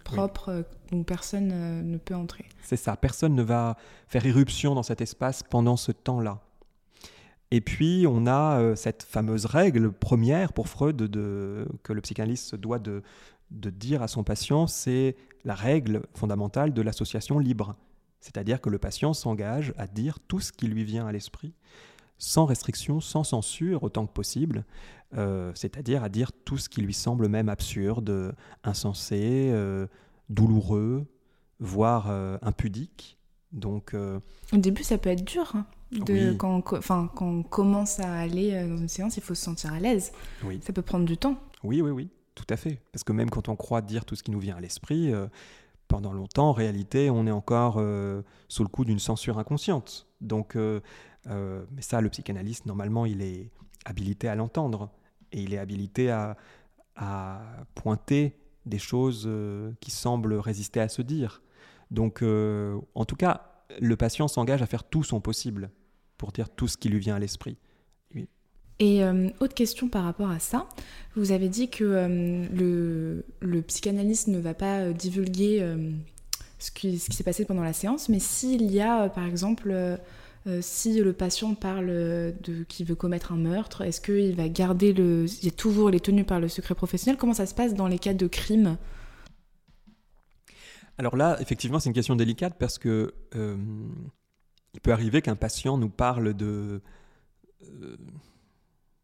[0.03, 1.47] propre, où personne
[1.89, 2.45] ne peut entrer.
[2.61, 6.46] C'est ça, personne ne va faire irruption dans cet espace pendant ce temps-là.
[7.51, 11.09] Et puis, on a euh, cette fameuse règle première pour Freud
[11.83, 13.03] que le psychanalyste doit de,
[13.51, 17.75] de dire à son patient, c'est la règle fondamentale de l'association libre.
[18.19, 21.53] C'est-à-dire que le patient s'engage à dire tout ce qui lui vient à l'esprit,
[22.17, 24.65] sans restriction, sans censure, autant que possible,
[25.15, 29.87] euh, c'est-à-dire à dire tout ce qui lui semble même absurde, insensé, euh,
[30.29, 31.05] douloureux,
[31.59, 32.09] voire
[32.41, 33.17] impudique.
[33.53, 35.55] Donc, Au début, ça peut être dur.
[35.55, 39.35] Hein de, quand, enfin, quand on commence à aller euh, dans une séance, il faut
[39.35, 40.11] se sentir à l'aise.
[40.43, 40.59] Oui.
[40.61, 41.37] Ça peut prendre du temps.
[41.63, 42.81] Oui, oui, oui, tout à fait.
[42.91, 45.27] Parce que même quand on croit dire tout ce qui nous vient à l'esprit, euh,
[45.87, 50.07] pendant longtemps, en réalité, on est encore euh, sous le coup d'une censure inconsciente.
[50.19, 53.51] Donc, mais ça, le psychanalyste, normalement, il est
[53.85, 54.89] habilité à l'entendre.
[55.31, 56.37] Et il est habilité à,
[56.95, 57.41] à
[57.75, 59.29] pointer des choses
[59.79, 61.41] qui semblent résister à se dire.
[61.91, 63.46] Donc, en tout cas,
[63.79, 65.69] le patient s'engage à faire tout son possible
[66.17, 67.57] pour dire tout ce qui lui vient à l'esprit.
[68.79, 70.67] Et euh, autre question par rapport à ça,
[71.15, 75.65] vous avez dit que euh, le, psychanalyste ne va pas euh, divulguer
[76.59, 79.75] ce qui, s'est passé pendant la séance, mais s'il y a, par exemple,
[80.61, 85.25] si le patient parle de qu'il veut commettre un meurtre, est-ce qu'il va garder le...
[85.41, 87.17] Il est toujours les tenu par le secret professionnel?
[87.17, 88.77] Comment ça se passe dans les cas de crime?
[90.97, 93.55] Alors là, effectivement, c'est une question délicate parce que euh,
[94.73, 96.81] il peut arriver qu'un patient nous parle de,
[97.63, 97.97] euh,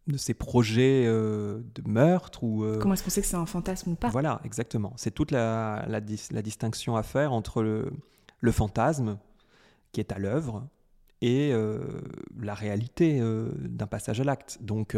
[0.07, 2.65] de ses projets euh, de meurtre ou.
[2.79, 4.09] Comment est-ce qu'on sait que c'est un fantasme ou pas?
[4.09, 4.93] Voilà, exactement.
[4.95, 7.91] C'est toute la, la, distinction à faire entre le,
[8.39, 9.19] le fantasme
[9.91, 10.67] qui est à l'œuvre
[11.21, 11.53] et
[12.37, 13.21] la réalité
[13.59, 14.57] d'un passage à l'acte.
[14.59, 14.97] Donc,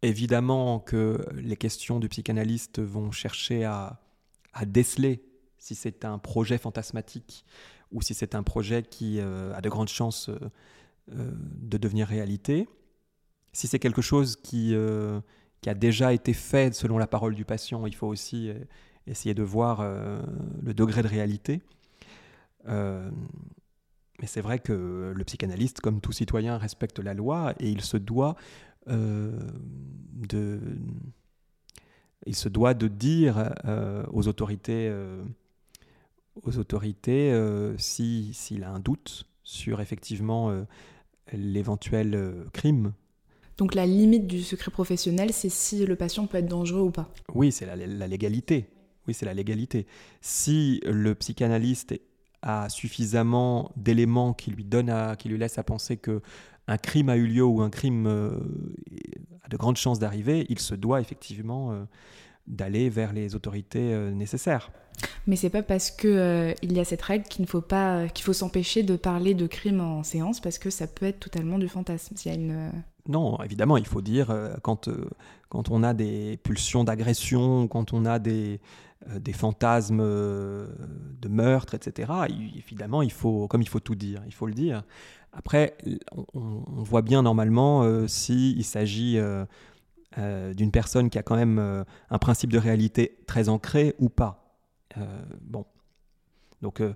[0.00, 4.00] évidemment que les questions du psychanalyste vont chercher à,
[4.54, 5.22] à déceler
[5.62, 7.44] si c'est un projet fantasmatique
[7.92, 10.38] ou si c'est un projet qui euh, a de grandes chances euh,
[11.12, 12.68] euh, de devenir réalité.
[13.52, 14.74] Si c'est quelque chose qui,
[15.60, 18.50] qui, a déjà été fait selon la parole du patient, il faut aussi
[19.06, 19.82] essayer de voir
[20.62, 21.60] le degré de réalité.
[22.66, 23.10] mais
[24.24, 28.36] c'est vrai que le psychanalyste, comme tout citoyen, respecte la loi et il se doit
[28.86, 30.60] de
[32.24, 33.52] il se doit de dire
[34.14, 34.90] aux autorités
[36.42, 40.62] aux autorités euh, s'il a un doute sur effectivement euh,
[41.32, 42.92] l'éventuel euh, crime.
[43.58, 47.10] Donc la limite du secret professionnel, c'est si le patient peut être dangereux ou pas.
[47.34, 48.70] Oui, c'est la, légalité.
[49.06, 49.86] Oui, c'est la légalité.
[50.20, 51.94] Si le psychanalyste
[52.40, 56.22] a suffisamment d'éléments qui lui donnent à, qui lui laissent à penser que
[56.66, 60.74] un crime a eu lieu ou un crime a de grandes chances d'arriver, il se
[60.74, 61.86] doit effectivement
[62.46, 64.70] d'aller vers les autorités nécessaires.
[65.26, 67.96] Mais c'est pas parce que euh, il y a cette règle qu'il ne faut pas
[67.96, 71.20] euh, qu'il faut s'empêcher de parler de crime en séance parce que ça peut être
[71.20, 72.16] totalement du fantasme.
[72.16, 72.70] S'il y a une euh,
[73.08, 74.88] non, évidemment, il faut dire quand
[75.48, 78.60] quand on a des pulsions d'agression, quand on a des
[79.18, 82.12] des fantasmes de meurtre, etc.
[82.56, 84.84] Évidemment, il faut comme il faut tout dire, il faut le dire.
[85.32, 85.76] Après,
[86.32, 89.18] on, voit bien normalement s'il s'agit
[90.18, 94.56] d'une personne qui a quand même un principe de réalité très ancré ou pas.
[94.98, 95.64] Euh, bon.
[96.60, 96.92] Donc, euh,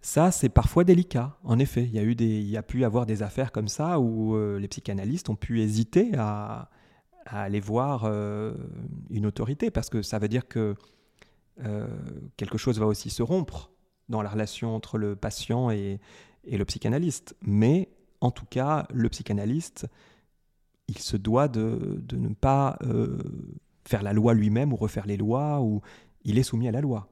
[0.00, 1.84] Ça, c'est parfois délicat, en effet.
[1.84, 4.36] Il y a, eu des, il y a pu avoir des affaires comme ça où
[4.36, 6.70] euh, les psychanalystes ont pu hésiter à,
[7.26, 8.54] aller voir euh,
[9.10, 10.76] une autorité, parce que ça veut dire que
[11.62, 11.86] euh,
[12.38, 13.70] quelque chose va aussi se rompre
[14.08, 16.00] dans la relation entre le patient et,
[16.44, 17.36] et le psychanalyste.
[17.42, 17.90] Mais
[18.22, 19.88] en tout cas, le psychanalyste,
[20.88, 22.78] il se doit de, de ne pas
[23.84, 25.80] faire la loi lui-même ou refaire les lois, ou
[26.24, 27.08] il est soumis à la loi.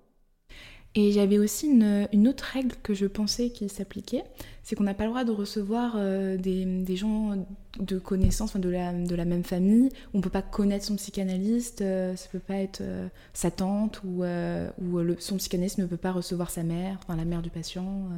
[0.98, 4.24] Et j'avais aussi une, autre règle que je pensais qui s'appliquait,
[4.62, 7.46] c'est qu'on n'a pas le droit de recevoir euh, des, gens
[7.78, 9.90] de connaissance, de la, de la même famille.
[10.14, 14.00] On ne peut pas connaître son psychanalyste, euh, ça peut pas être euh, sa tante
[14.04, 17.50] ou, ou le, son psychanalyste ne peut pas recevoir sa mère, enfin la mère du
[17.50, 18.08] patient.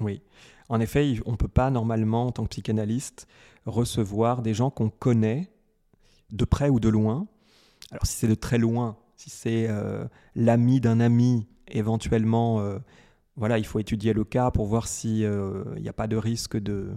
[0.00, 0.22] Oui,
[0.70, 3.28] en effet, on ne peut pas normalement, en tant que psychanalyste,
[3.66, 5.52] recevoir des gens qu'on connaît
[6.32, 7.26] de près ou de loin.
[7.90, 9.68] Alors si c'est de très loin, si c'est
[10.34, 12.78] l'ami d'un ami éventuellement, euh,
[13.36, 16.56] voilà, il faut étudier le cas pour voir s'il euh, n'y a pas de risque
[16.56, 16.90] de,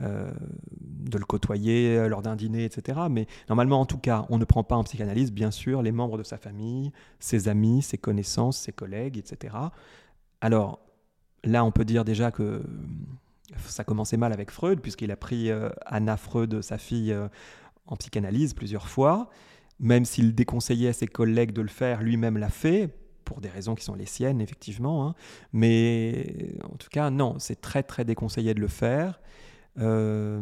[0.00, 0.32] euh,
[0.80, 3.00] de le côtoyer lors d'un dîner, etc.
[3.10, 6.18] Mais normalement, en tout cas, on ne prend pas en psychanalyse, bien sûr, les membres
[6.18, 9.56] de sa famille, ses amis, ses connaissances, ses collègues, etc.
[10.40, 10.80] Alors,
[11.44, 12.62] là, on peut dire déjà que
[13.66, 15.50] ça commençait mal avec Freud, puisqu'il a pris
[15.86, 17.16] Anna Freud, sa fille,
[17.86, 19.30] en psychanalyse plusieurs fois.
[19.80, 22.90] Même s'il déconseillait à ses collègues de le faire, lui-même l'a fait,
[23.24, 25.08] pour des raisons qui sont les siennes, effectivement.
[25.08, 25.14] Hein.
[25.52, 29.20] Mais en tout cas, non, c'est très, très déconseillé de le faire.
[29.78, 30.40] Euh,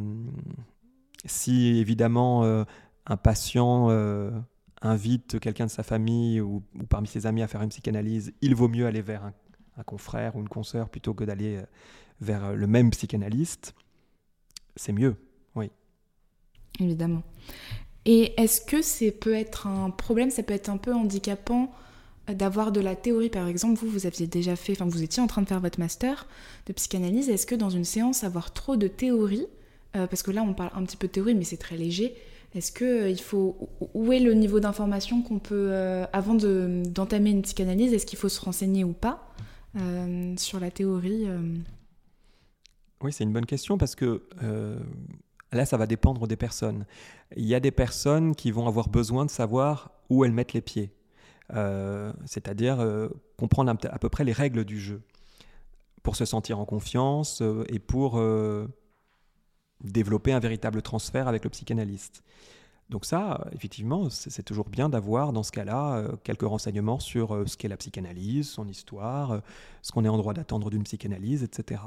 [1.24, 2.64] si évidemment euh,
[3.06, 4.30] un patient euh,
[4.82, 8.68] invite quelqu'un de sa famille ou, parmi ses amis à faire une psychanalyse, il vaut
[8.68, 9.32] mieux aller vers un,
[9.84, 11.60] confrère ou une consoeur plutôt que d'aller
[12.20, 13.74] vers le même psychanalyste.
[14.76, 15.16] C'est mieux,
[15.54, 15.70] oui.
[16.80, 17.22] Évidemment.
[18.04, 21.72] Et est-ce que c'est peut être un problème, ça peut être un peu handicapant
[22.28, 25.26] d'avoir de la théorie, par exemple, vous, vous aviez déjà fait, enfin, vous étiez en
[25.26, 26.26] train de faire votre master
[26.66, 29.46] de psychanalyse, est-ce que dans une séance, avoir trop de théorie,
[29.96, 32.14] euh, parce que là, on parle un petit peu de théorie, mais c'est très léger,
[32.54, 33.56] est-ce que euh, il faut,
[33.94, 38.28] où est le niveau d'information qu'on peut, euh, avant d'entamer une psychanalyse, est-ce qu'il faut
[38.28, 39.32] se renseigner ou pas?
[40.36, 41.26] Sur la théorie
[43.00, 44.22] Oui, c'est une bonne question parce que
[45.52, 46.86] là, ça va dépendre des personnes.
[47.36, 50.60] Il y a des personnes qui vont avoir besoin de savoir où elles mettent les
[50.60, 50.92] pieds.
[51.54, 55.02] Euh, c'est-à-dire euh, comprendre à, peu près les règles du jeu
[56.02, 58.20] pour se sentir en confiance euh, et pour
[59.82, 62.22] développer un véritable transfert avec le psychanalyste.
[62.92, 67.68] Donc ça, effectivement, c'est toujours bien d'avoir dans ce cas-là quelques renseignements sur ce qu'est
[67.68, 69.40] la psychanalyse, son histoire,
[69.80, 71.80] ce qu'on est en droit d'attendre d'une psychanalyse, etc.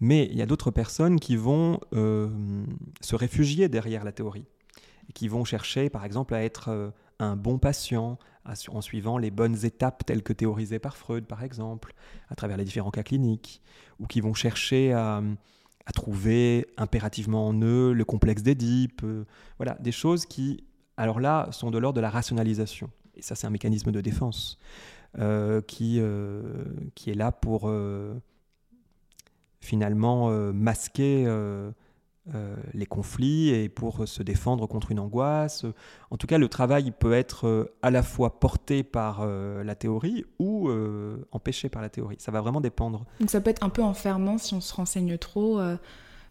[0.00, 4.46] Mais il y a d'autres personnes qui vont se réfugier derrière la théorie
[5.10, 8.18] et qui vont chercher, par exemple, à être un bon patient,
[8.68, 11.92] en suivant les bonnes étapes telles que théorisées par Freud, par exemple,
[12.30, 13.60] à travers les différents cas cliniques,
[14.00, 15.22] ou qui vont chercher à,
[15.92, 19.24] trouver impérativement en eux le complexe d'Édipe, euh,
[19.58, 20.64] voilà, des choses qui,
[20.96, 22.90] alors là, sont de l'ordre de la rationalisation.
[23.14, 24.58] Et ça, c'est un mécanisme de défense
[25.18, 26.42] euh, qui, euh,
[26.94, 27.70] qui est là pour
[29.60, 31.26] finalement masquer
[32.34, 35.66] euh, les conflits et pour se défendre contre une angoisse.
[36.10, 39.74] En tout cas, le travail peut être euh, à la fois porté par euh, la
[39.74, 40.70] théorie ou
[41.32, 42.16] empêché par la théorie.
[42.18, 43.04] Ça va vraiment dépendre.
[43.20, 45.60] Donc ça peut être un peu enfermant si on se renseigne trop,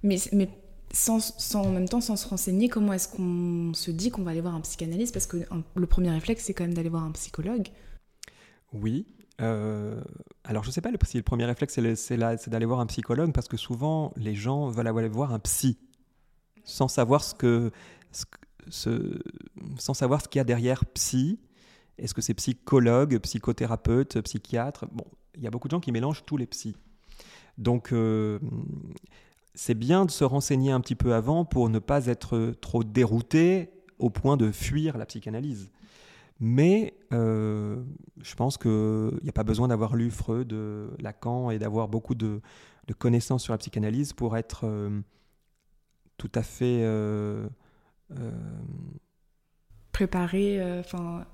[0.02, 0.50] mais, mais
[0.92, 4.42] sans, en même temps, sans se renseigner, comment est-ce qu'on se dit qu'on va aller
[4.42, 5.14] voir un psychanalyste?
[5.14, 5.38] Parce que
[5.76, 7.68] le premier réflexe, c'est quand même d'aller voir un psychologue.
[8.74, 9.06] Oui,
[9.42, 10.02] euh,
[10.44, 13.48] alors, je ne sais pas si le premier réflexe, c'est d'aller voir un psychologue, parce
[13.48, 15.78] que souvent, les gens veulent aller voir un psy,
[16.64, 17.72] sans savoir ce qu'il
[20.36, 21.40] y a derrière psy.
[21.98, 24.86] Est-ce que c'est psychologue, psychothérapeute, psychiatre?
[24.92, 26.76] Bon, il y a beaucoup de gens qui mélangent tous les psys.
[27.58, 28.40] Donc, euh,
[29.54, 33.70] c'est bien de se renseigner un petit peu avant pour ne pas être trop dérouté
[34.00, 35.70] au point de fuir la psychanalyse.
[36.40, 37.82] Mais euh,
[38.22, 40.54] je pense qu'il n'y a pas besoin d'avoir lu Freud,
[41.00, 42.42] Lacan et d'avoir beaucoup de,
[42.98, 45.00] connaissances sur la psychanalyse pour être euh,
[46.18, 47.48] tout à fait euh,
[49.92, 50.80] préparé.
[50.80, 51.26] Enfin.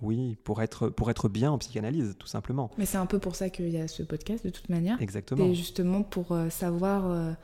[0.00, 2.70] oui, pour être, pour être bien en psychanalyse, tout simplement.
[2.78, 5.00] Mais c'est un peu pour ça qu'il y a ce podcast, de toute manière.
[5.00, 5.44] Exactement.
[5.44, 7.34] Et justement pour savoir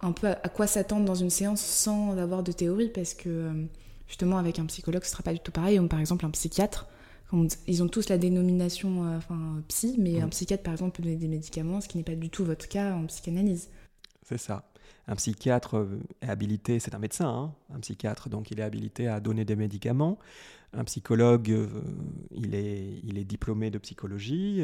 [0.00, 3.66] un peu à quoi s'attendre dans une séance sans avoir de théorie, parce que
[4.06, 5.78] justement avec un psychologue ce sera pas du tout pareil.
[5.78, 6.88] Ou par exemple un psychiatre.
[7.66, 11.16] Ils ont tous la dénomination euh, enfin psy mais un psychiatre par exemple peut donner
[11.16, 13.68] des médicaments ce qui n'est pas du tout votre cas en psychanalyse.
[14.22, 14.70] C'est ça.
[15.08, 19.08] Un psychiatre euh, est habilité c'est un médecin hein, un psychiatre donc il est habilité
[19.08, 20.18] à donner des médicaments.
[20.72, 21.68] Un psychologue euh,
[22.30, 24.62] il est il est diplômé de psychologie.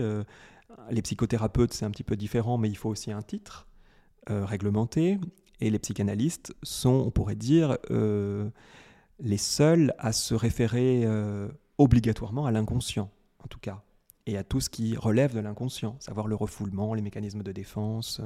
[0.91, 3.67] Les psychothérapeutes, c'est un petit peu différent, mais il faut aussi un titre
[4.27, 5.19] réglementé.
[5.61, 7.77] Et les psychanalystes sont, on pourrait dire,
[9.23, 11.07] les seuls à se référer
[11.79, 13.11] obligatoirement à l'inconscient,
[13.43, 13.83] en tout cas,
[14.27, 18.21] et à tout ce qui relève de l'inconscient, savoir le refoulement, les mécanismes de défense,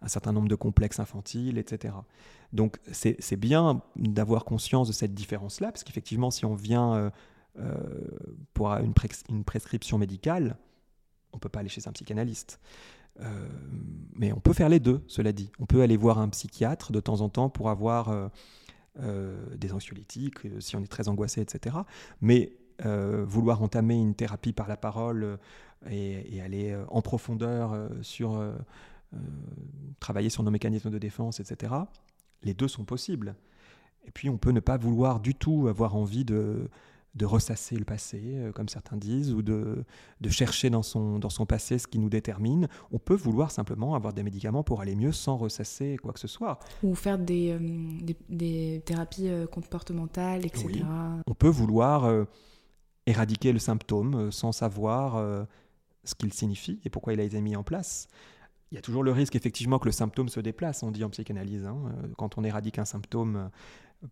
[0.00, 1.94] un certain nombre de complexes infantiles, etc.
[2.52, 7.10] Donc c'est bien d'avoir conscience de cette différence-là, parce qu'effectivement, si on vient euh,
[7.58, 7.74] euh,
[8.54, 8.94] pour une,
[9.28, 10.56] une, prescription médicale,
[11.32, 12.60] on ne peut pas aller chez un psychanalyste.
[13.20, 13.48] Euh,
[14.14, 15.50] mais on peut faire les deux, cela dit.
[15.58, 18.30] On peut aller voir un psychiatre de temps en temps pour avoir
[18.98, 21.76] des anxiolytiques, si on est très angoissé, etc.
[22.20, 22.52] Mais
[22.84, 25.38] vouloir entamer une thérapie par la parole
[25.88, 28.40] et aller en profondeur sur
[29.14, 29.18] euh,
[30.00, 31.72] travailler sur nos mécanismes de défense, etc.
[32.42, 33.34] Les deux sont possibles.
[34.04, 36.68] Et puis on peut ne pas vouloir du tout avoir envie de,
[37.14, 39.84] de ressasser le passé, euh, comme certains disent, ou de,
[40.20, 42.68] de, chercher dans son, dans son passé ce qui nous détermine.
[42.92, 46.28] On peut vouloir simplement avoir des médicaments pour aller mieux sans ressasser quoi que ce
[46.28, 46.58] soit.
[46.82, 50.82] Ou faire des, euh, des, thérapies comportementales, etc.
[51.26, 52.26] On peut vouloir
[53.06, 55.46] éradiquer le symptôme sans savoir
[56.04, 58.08] ce qu'il signifie et pourquoi il a été mis en place.
[58.70, 61.10] Il y a toujours le risque effectivement que le symptôme se déplace, on dit en
[61.10, 61.64] psychanalyse.
[61.64, 61.78] Hein.
[61.86, 63.48] Euh, quand on éradique un symptôme euh,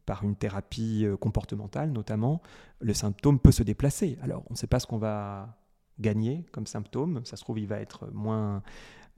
[0.04, 2.42] par une thérapie euh, comportementale notamment,
[2.80, 4.18] le symptôme peut se déplacer.
[4.22, 5.56] Alors on ne sait pas ce qu'on va
[5.98, 8.62] gagner comme symptôme, ça se trouve il va être moins,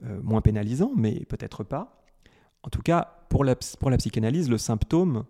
[0.01, 2.05] moins pénalisant, mais peut-être pas.
[2.63, 5.25] En tout cas, pour la, pour la psychanalyse, le symptôme,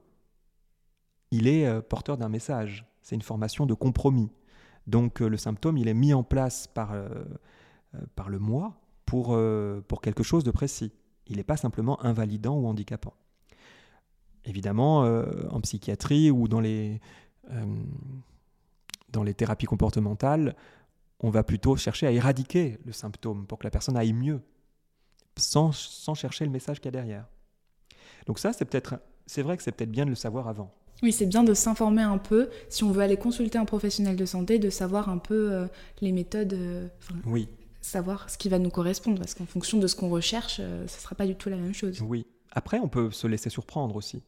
[1.31, 4.29] il est porteur d'un message, c'est une formation de compromis.
[4.85, 6.93] Donc le symptôme, il est mis en place par,
[8.15, 8.79] par le moi,
[9.09, 10.91] pour, euh, pour quelque chose de précis.
[11.25, 13.15] Il n'est pas simplement invalidant ou handicapant.
[14.45, 16.99] Évidemment, euh, en psychiatrie ou dans les,
[17.51, 17.65] euh,
[19.09, 20.55] dans les thérapies comportementales,
[21.19, 24.41] on va plutôt chercher à éradiquer le symptôme pour que la personne aille mieux,
[25.37, 27.25] sans, sans chercher le message qu'il y a derrière.
[28.25, 30.71] Donc ça, c'est peut-être, c'est vrai que c'est peut-être bien de le savoir avant.
[31.01, 32.49] Oui, c'est bien de s'informer un peu.
[32.67, 35.67] Si on veut aller consulter un professionnel de santé, de savoir un peu
[36.01, 36.57] les méthodes.
[37.25, 37.47] oui
[37.81, 40.95] savoir ce qui va nous correspondre, parce qu'en fonction de ce qu'on recherche, euh, ce
[40.95, 42.01] ne sera pas du tout la même chose.
[42.01, 42.25] Oui.
[42.51, 44.23] Après, on peut se laisser surprendre aussi,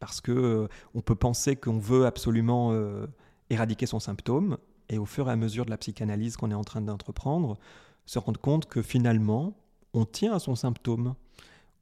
[0.00, 3.06] parce que euh, on peut penser qu'on veut absolument euh,
[3.50, 4.58] éradiquer son symptôme,
[4.88, 7.58] et au fur et à mesure de la psychanalyse qu'on est en train d'entreprendre,
[8.04, 9.54] se rendre compte que finalement,
[9.94, 11.14] on tient à son symptôme,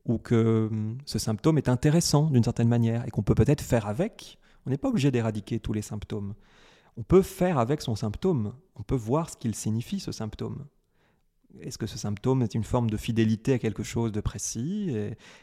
[0.06, 3.86] ou que hum, ce symptôme est intéressant d'une certaine manière, et qu'on peut peut-être faire
[3.86, 4.38] avec.
[4.66, 6.34] On n'est pas obligé d'éradiquer tous les symptômes.
[6.96, 10.66] On peut faire avec son symptôme, on peut voir ce qu'il signifie ce symptôme.
[11.60, 14.94] Est-ce que ce symptôme est une forme de fidélité à quelque chose de précis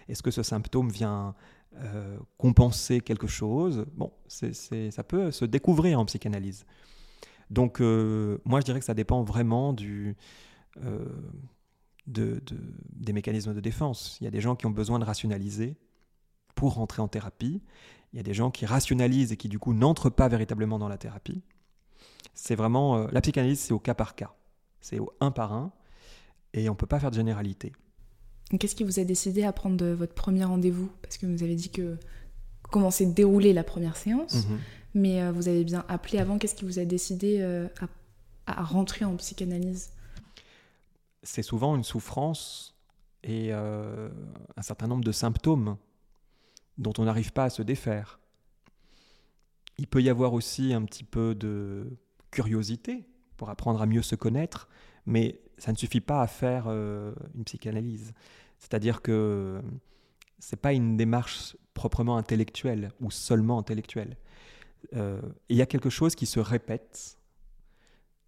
[0.08, 1.36] Est-ce que ce symptôme vient
[1.76, 3.86] euh, compenser quelque chose?
[3.93, 6.66] Bon, ça peut se découvrir en psychanalyse.
[7.49, 10.16] Donc, euh, moi, je dirais que ça dépend vraiment du,
[10.84, 11.05] euh,
[12.08, 14.18] des mécanismes de défense.
[14.22, 15.76] Il y a des gens qui ont besoin de rationaliser
[16.55, 17.62] pour rentrer en thérapie.
[18.14, 20.89] Il y a des gens qui rationalisent et qui, du coup, n'entrent pas véritablement dans
[20.89, 21.43] la thérapie.
[22.34, 23.08] C'est vraiment...
[23.08, 24.34] la psychanalyse, c'est au cas par cas.
[24.82, 25.72] C'est au un par un
[26.54, 27.74] et on ne peut pas faire de généralité.
[28.60, 30.89] Qu'est-ce qui vous a décidé à prendre votre premier rendez-vous?
[31.02, 31.98] Parce que vous avez dit que
[32.70, 34.60] comment s'est déroulée la première séance, mhm.
[34.93, 36.38] mais euh, vous avez bien appelé avant.
[36.38, 37.68] Qu'est-ce qui vous a décidé euh,
[38.45, 39.91] à, rentrer en psychanalyse?
[41.24, 42.76] C'est souvent une souffrance
[43.24, 44.10] et euh,
[44.56, 45.78] un certain nombre de symptômes
[46.78, 48.20] dont on n'arrive pas à se défaire.
[49.78, 51.98] Il peut y avoir aussi un petit peu de
[52.32, 54.68] curiosité pour apprendre à mieux se connaître,
[55.08, 58.14] mais ça ne suffit pas à faire euh, une psychanalyse.
[58.60, 59.60] C'est-à-dire que
[60.39, 64.18] ce n'est pas une démarche proprement intellectuelle ou seulement intellectuelle.
[64.95, 67.18] Euh, il y a quelque chose qui se répète,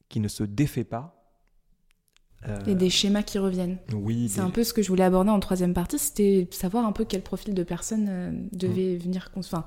[0.07, 1.15] qui ne se défait pas.
[2.47, 3.77] Euh, et des schémas qui reviennent.
[3.93, 4.29] Oui.
[4.29, 7.03] C'est un peu ce que je voulais aborder en troisième partie, c'était savoir un peu
[7.03, 8.99] quel profil de personne devait mmh.
[8.99, 9.65] venir, enfin,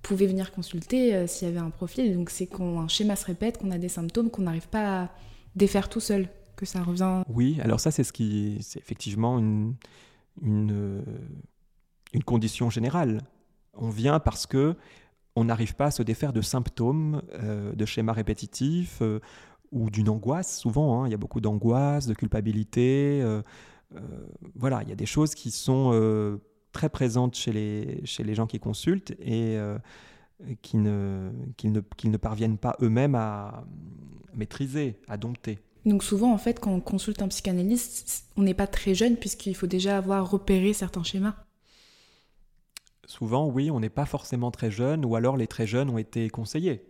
[0.00, 2.14] pouvait venir consulter s'il y avait un profil.
[2.14, 5.10] Donc c'est qu'un schéma se répète, qu'on a des symptômes, qu'on n'arrive pas à
[5.56, 7.22] défaire tout seul que ça revient.
[7.28, 9.74] Oui, alors ça, c'est ce qui, c'est effectivement une,
[10.42, 11.04] une,
[12.12, 13.22] une, condition générale.
[13.74, 14.76] On vient parce que
[15.34, 19.20] on n'arrive pas à se défaire de symptômes, euh, de schémas répétitifs euh,
[19.70, 20.58] ou d'une angoisse.
[20.58, 21.08] Souvent, hein.
[21.08, 23.20] il y a beaucoup d'angoisse, de culpabilité.
[23.22, 23.42] Euh,
[24.54, 26.38] voilà, il y a des choses qui sont
[26.72, 29.58] très présentes chez les, chez les gens qui consultent et
[30.62, 33.64] qui ne, qu'ils ne, qu'ils ne parviennent pas eux-mêmes à
[34.34, 35.58] maîtriser, à dompter.
[35.84, 39.54] Donc souvent, en fait, quand on consulte un psychanalyste, on n'est pas très jeune puisqu'il
[39.56, 41.34] faut déjà avoir repéré certains schémas.
[43.04, 46.30] Souvent, oui, on n'est pas forcément très jeune, ou alors les très jeunes ont été
[46.30, 46.86] conseillés.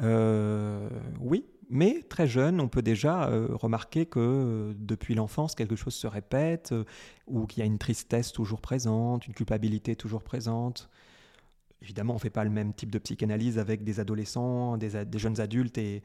[0.00, 0.88] Euh,
[1.20, 6.74] oui, Mais très jeune, on peut déjà remarquer que depuis l'enfance, quelque chose se répète,
[7.26, 10.90] ou qu'il y a une tristesse toujours présente, une culpabilité toujours présente.
[11.82, 15.40] Évidemment, on ne fait pas le même type de psychanalyse avec des adolescents, des, jeunes
[15.40, 16.02] adultes et,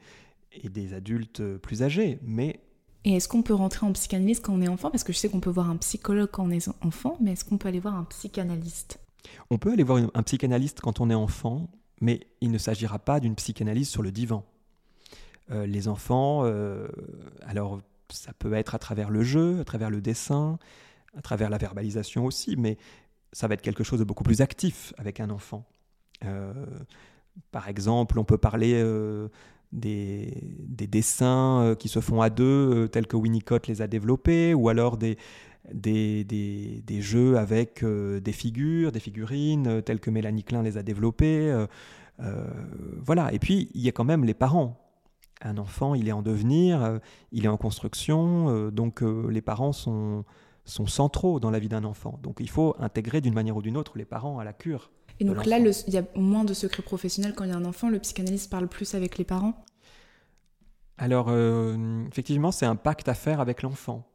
[0.52, 2.60] et, des adultes plus âgés, mais
[3.04, 4.90] et est-ce qu'on peut rentrer en psychanalyse quand on est enfant?
[4.90, 7.44] Parce que je sais qu'on peut voir un psychologue quand on est enfant, mais est-ce
[7.44, 8.98] qu'on peut aller voir un psychanalyste?
[9.50, 11.70] On peut aller voir un psychanalyste quand on est enfant,
[12.00, 14.44] mais il ne s'agira pas d'une psychanalyse sur le divan.
[15.50, 16.88] Euh, les enfants, euh,
[17.46, 20.58] alors ça peut être à travers le jeu, à travers le dessin,
[21.16, 22.76] à travers la verbalisation aussi, mais
[23.32, 25.64] ça va être quelque chose de beaucoup plus actif avec un enfant.
[26.24, 26.52] Euh,
[27.50, 28.82] par exemple, on peut parler
[29.72, 34.54] des, dessins euh, qui se font à deux, euh, tels que Winnicott les a développés,
[34.54, 35.16] ou alors des,
[37.00, 41.66] jeux avec euh, des figures, des figurines, tels que Mélanie Klein les a développés.
[42.98, 44.84] voilà, et puis il y a quand même les parents.
[45.40, 46.98] Un enfant, il est en devenir,
[47.30, 50.24] il est en construction, donc les parents sont,
[50.68, 52.18] sont centraux dans la vie d'un enfant.
[52.22, 54.90] Donc il faut intégrer d'une manière ou d'une autre les parents à la cure.
[55.20, 57.64] Et donc là, il y a moins de secrets professionnels quand il y a un
[57.64, 57.88] enfant.
[57.88, 59.54] Le psychanalyste parle plus avec les parents
[60.96, 64.08] Alors, euh, effectivement, c'est un pacte à faire avec l'enfant.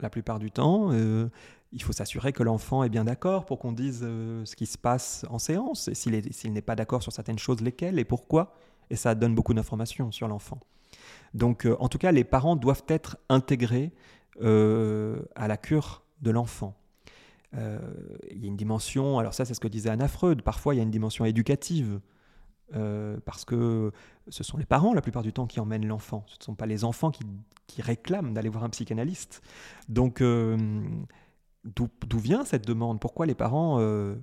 [0.00, 1.30] La plupart du temps, euh,
[1.72, 4.76] il faut s'assurer que l'enfant est bien d'accord pour qu'on dise euh, ce qui se
[4.76, 5.88] passe en séance.
[5.88, 8.54] Et s'il n'est pas d'accord sur certaines choses, lesquelles et pourquoi.
[8.90, 10.58] Et ça donne beaucoup d'informations sur l'enfant.
[11.32, 13.90] Donc, en tout cas, les parents doivent être intégrés
[14.40, 16.74] à la cure de l'enfant.
[17.56, 17.78] Euh,
[18.30, 20.78] il y a une dimension, alors ça c'est ce que disait Anna Freud, parfois il
[20.78, 22.00] y a une dimension éducative,
[22.74, 23.92] euh, parce que
[24.28, 26.66] ce sont les parents la plupart du temps qui emmènent l'enfant, ce ne sont pas
[26.66, 27.24] les enfants qui,
[27.78, 29.40] réclament d'aller voir un psychanalyste.
[29.88, 30.58] Donc euh,
[31.64, 33.00] d'où vient cette demande?
[33.00, 33.78] Pourquoi les parents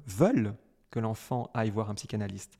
[0.06, 0.54] veulent
[0.92, 2.60] que l'enfant aille voir un psychanalyste?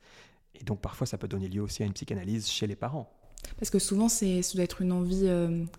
[0.56, 3.08] Et donc parfois ça peut donner lieu aussi à une psychanalyse chez les parents.
[3.56, 5.30] Parce que souvent c'est, ça doit être une envie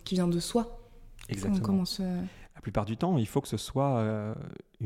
[0.06, 0.81] qui vient de soi.
[1.30, 1.86] Exactement
[2.56, 4.36] la plupart du temps, il faut que ce soit euh,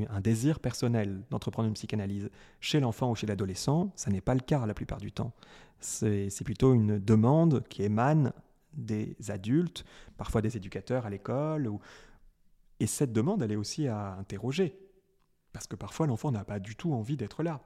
[0.10, 2.30] un désir personnel d'entreprendre une psychanalyse.
[2.60, 5.34] Chez l'enfant ou chez l'adolescent, ça n'est pas le cas la plupart du temps.
[5.80, 8.34] C'est plutôt une demande qui émane
[8.74, 9.84] des adultes,
[10.18, 11.70] parfois des éducateurs à l'école.
[12.80, 14.80] Et cette demande, elle est aussi à interroger.
[15.52, 17.62] Parce que parfois, l'enfant n'a pas du tout envie d'être là.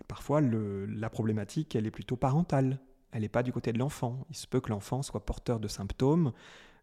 [0.00, 2.78] Et parfois, la problématique, elle est plutôt parentale.
[3.12, 4.24] Elle n'est pas du côté de l'enfant.
[4.30, 6.32] Il se peut que l'enfant soit porteur de symptômes.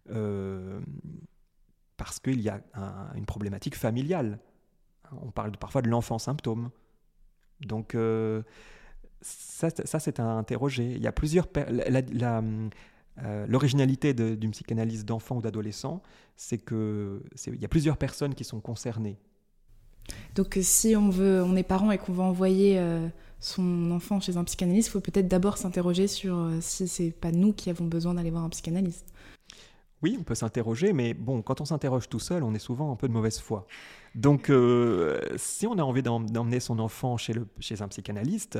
[0.09, 0.79] Euh,
[1.99, 2.61] parce qu'il y a
[3.15, 4.39] une problématique familiale.
[5.21, 6.69] On parle parfois de l'enfant symptôme.
[7.61, 8.41] Donc, euh,
[9.21, 9.69] ça,
[9.99, 10.93] c'est à interroger.
[10.95, 11.47] Il y a plusieurs.
[13.25, 16.01] Euh, l'originalité d'une psychanalyse d'enfant ou d'adolescent,
[16.37, 19.19] c'est que il y a plusieurs personnes qui sont concernées.
[20.35, 23.09] Donc, si on veut, on est parent et qu'on veut envoyer euh,
[23.41, 27.51] son enfant chez un psychanalyste, il faut peut-être d'abord s'interroger sur si c'est pas nous
[27.51, 29.13] qui avons besoin d'aller voir un psychanalyste.
[30.01, 32.95] Oui, on peut s'interroger, mais bon, quand on s'interroge tout seul, on est souvent un
[32.95, 33.67] peu de mauvaise foi.
[34.15, 38.59] Donc, euh, si on a envie d'emmener son enfant chez, le, chez un psychanalyste,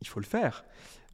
[0.00, 0.64] il faut le faire.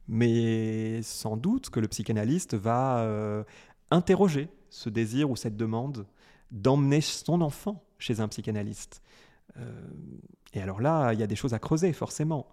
[0.07, 3.43] Mais sans doute que le psychanalyste va euh,
[3.89, 6.05] interroger ce désir ou cette demande
[6.51, 9.01] d'emmener son enfant chez un psychanalyste.
[9.57, 9.71] Euh,
[10.53, 12.47] et alors là, il y a des choses à creuser, forcément.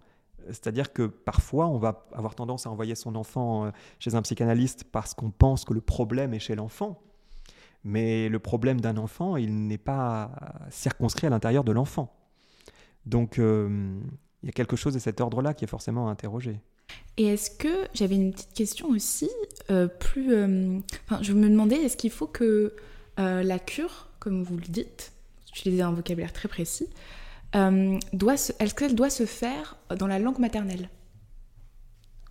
[0.47, 5.13] C'est-à-dire que parfois, on va avoir tendance à envoyer son enfant chez un psychanalyste parce
[5.13, 6.99] qu'on pense que le problème est chez l'enfant.
[7.83, 10.31] Mais le problème d'un enfant, il n'est pas
[10.69, 12.15] circonscrit à l'intérieur de l'enfant.
[13.05, 13.99] Donc, euh,
[14.43, 16.59] il y a quelque chose de cet ordre-là qui est forcément à interroger.
[17.17, 19.29] Et est-ce que j'avais une petite question aussi,
[19.69, 20.79] euh, plus, euh,
[21.21, 22.73] je me demandais, est-ce qu'il faut que
[23.17, 25.13] la cure, comme vous le dites,
[25.55, 26.87] utiliser un vocabulaire très précis,
[27.53, 30.89] doit est-ce qu'elle doit se faire dans la langue maternelle?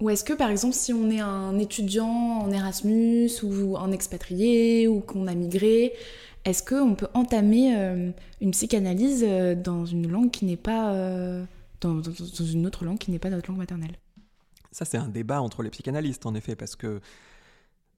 [0.00, 4.88] Ou est-ce que, par exemple, si on est un étudiant en Erasmus ou un expatrié
[4.88, 5.92] ou qu'on a migré,
[6.44, 10.94] est-ce qu'on peut entamer euh, une psychanalyse euh, dans une langue qui n'est pas.
[10.94, 11.44] Euh,
[11.82, 13.96] dans, une autre langue qui n'est pas notre langue maternelle?
[14.72, 17.00] Ça, c'est un débat entre les psychanalystes, en effet, parce que.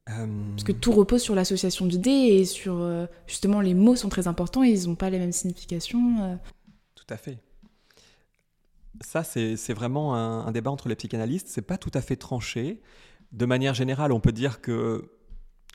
[0.05, 2.85] Parce que tout repose sur l'association d'idées et sur.
[3.29, 6.41] justement, les mots sont très importants et ils n'ont pas les mêmes significations.
[6.97, 7.39] Tout à fait
[9.01, 11.49] ça, c'est vraiment un, débat entre les psychanalystes.
[11.49, 12.81] C'est pas tout à fait tranché.
[13.33, 15.11] De manière générale, on peut dire que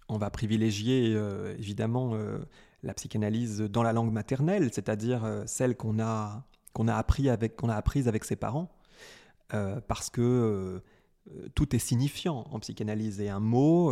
[0.10, 2.38] on va privilégier euh, évidemment euh,
[2.82, 7.56] la psychanalyse dans la langue maternelle, c'est-à-dire euh, celle qu'on a qu'on a appris avec
[7.58, 8.70] qu'on a apprise avec ses parents,
[9.88, 10.82] parce que
[11.56, 13.92] tout est signifiant en psychanalyse et un mot.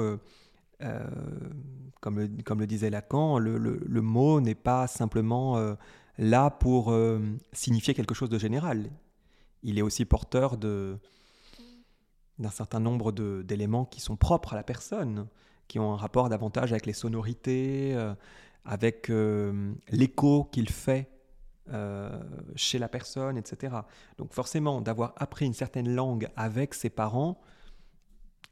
[2.02, 5.76] comme, le, comme le disait Lacan, le, le mot n'est pas simplement
[6.20, 6.94] là pour
[7.54, 8.92] signifier quelque chose de général
[9.66, 11.00] il est aussi porteur d'un
[12.52, 15.28] certain nombre d'éléments qui sont propres à la personne,
[15.68, 17.98] qui ont un rapport davantage avec les sonorités,
[18.64, 19.12] avec
[19.90, 21.10] l'écho qu'il fait
[22.56, 23.76] chez la personne, etc.
[24.20, 27.42] Donc forcément, d'avoir appris une certaine langue avec ses parents,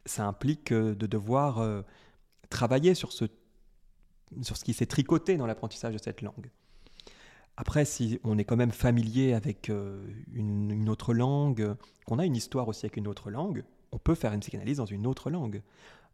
[0.08, 1.84] ça implique de devoir
[2.50, 3.26] travailler sur ce,
[4.42, 6.50] sur ce qui s'est tricoté dans l'apprentissage de cette langue.
[7.56, 11.76] Après, si on est quand même familier avec euh, une, autre langue,
[12.06, 14.86] qu'on a une histoire aussi avec une autre langue, on peut faire une psychanalyse dans
[14.86, 15.62] une autre langue.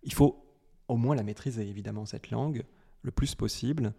[0.04, 0.44] Il faut
[0.90, 2.64] au moins la maîtriser, évidemment, cette langue,
[3.04, 3.94] le plus possible.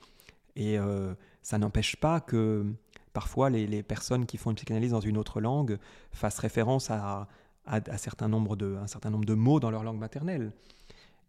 [0.54, 2.66] Et euh, ça n'empêche pas que
[3.14, 5.78] parfois les, personnes qui font une psychanalyse dans une autre langue
[6.12, 7.26] fassent référence à,
[7.66, 10.52] un certain nombre de mots dans leur langue maternelle.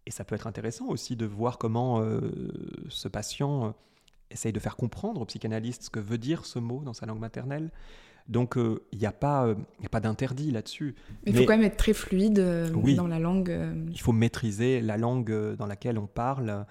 [0.06, 2.32] Et ça peut être intéressant aussi de voir comment euh,
[2.90, 3.76] ce patient
[4.32, 7.20] essaye de faire comprendre au psychanalyste ce que veut dire ce mot dans sa langue
[7.20, 7.72] maternelle.
[8.28, 10.96] Donc euh, il n'y a pas, euh, a pas d'interdit là-dessus.
[11.26, 13.54] Mais il faut quand même être très fluide euh, dans la langue.
[13.92, 16.66] Il faut maîtriser la langue dans laquelle on parle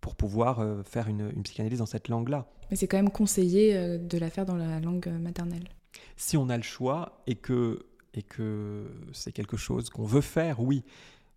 [0.00, 2.46] pour pouvoir faire une, une, psychanalyse dans cette langue-là.
[2.70, 5.68] Mais c'est quand même conseillé de la faire dans la langue maternelle.
[6.16, 10.60] Si on a le choix et que, et que c'est quelque chose qu'on veut faire,
[10.60, 10.84] oui.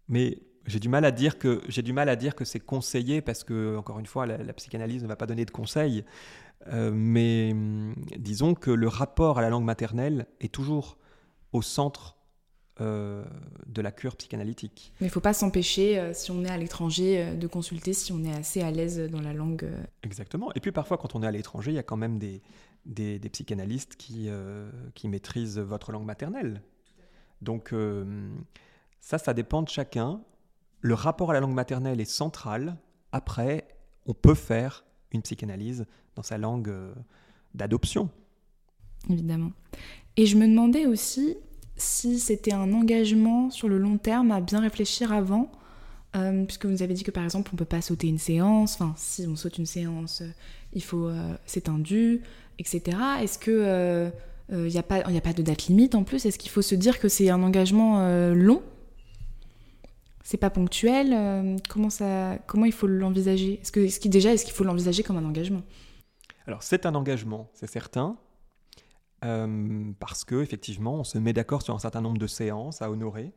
[0.07, 0.37] Mais
[0.69, 3.43] j'ai du mal à dire que j'ai du mal à dire que c'est conseillé parce
[3.43, 6.05] que encore une fois la, psychanalyse ne va pas donner de conseils.
[6.67, 10.97] Euh, mais hum, disons que le rapport à la langue maternelle est toujours
[11.53, 12.17] au centre
[12.81, 13.23] euh,
[13.65, 14.93] de la cure psychanalytique.
[14.99, 18.11] Mais il ne faut pas s'empêcher, euh, si on est à l'étranger, de consulter si
[18.11, 19.69] on est assez à l'aise dans la langue.
[20.03, 20.51] Exactement.
[20.53, 22.41] Et puis parfois, quand on est à l'étranger, il y a quand même des,
[22.85, 24.29] des, des psychanalystes qui,
[24.95, 26.61] qui maîtrisent votre langue maternelle.
[27.41, 27.73] Donc
[28.99, 30.21] ça, ça dépend de chacun
[30.81, 32.77] le rapport à la langue maternelle est central.
[33.11, 33.67] Après,
[34.05, 36.93] on peut faire une psychanalyse dans sa langue euh,
[37.53, 38.09] d'adoption.
[39.09, 39.51] Évidemment.
[40.17, 41.37] Et je me demandais aussi
[41.77, 45.51] si c'était un engagement sur le long terme à bien réfléchir avant,
[46.15, 48.17] euh, puisque vous nous avez dit que par exemple on ne peut pas sauter une
[48.17, 50.29] séance, enfin si on saute une séance, euh,
[50.73, 51.09] il faut,
[51.45, 52.21] c'est un dû,
[52.59, 52.97] etc.
[53.21, 54.11] Est-ce que
[54.51, 56.25] il n'y a pas de date limite en plus?
[56.25, 58.61] Est-ce qu'il faut se dire que c'est un engagement long?
[60.23, 63.59] C'est pas ponctuel euh, comment, ça, comment il faut l'envisager?
[63.61, 65.61] Est-ce que, est déjà, est-ce qu'il faut l'envisager comme un engagement?
[66.47, 68.17] Alors, c'est un engagement, c'est certain.
[69.25, 72.89] Euh, parce que effectivement, on se met d'accord sur un certain nombre de séances à
[72.89, 73.33] honorer.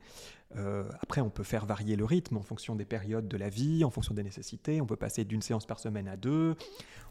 [0.56, 3.84] Euh, après, on peut faire varier le rythme en fonction des périodes de la vie,
[3.84, 4.80] en fonction des nécessités.
[4.80, 6.56] On peut passer d'une séance par semaine à deux.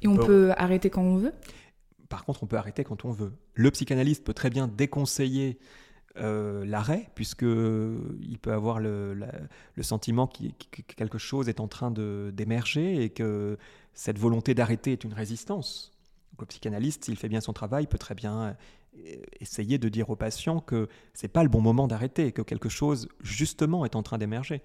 [0.02, 0.52] Et on, peut...
[0.58, 1.34] arrêter quand on veut?
[2.08, 3.34] Par contre, on peut arrêter quand on veut.
[3.54, 5.60] Le psychanalyste peut très bien déconseiller
[6.18, 9.16] euh, l'arrêt, puisque il peut avoir le,
[9.82, 13.58] sentiment que quelque chose est en train d'émerger et que
[13.94, 15.94] cette volonté d'arrêter est une résistance.
[16.38, 18.58] le psychanalyste, s'il fait bien son travail, peut très bien
[18.98, 22.68] euh, essayer de dire au patient que c'est pas le bon moment d'arrêter, que quelque
[22.68, 24.62] chose justement est en train d'émerger.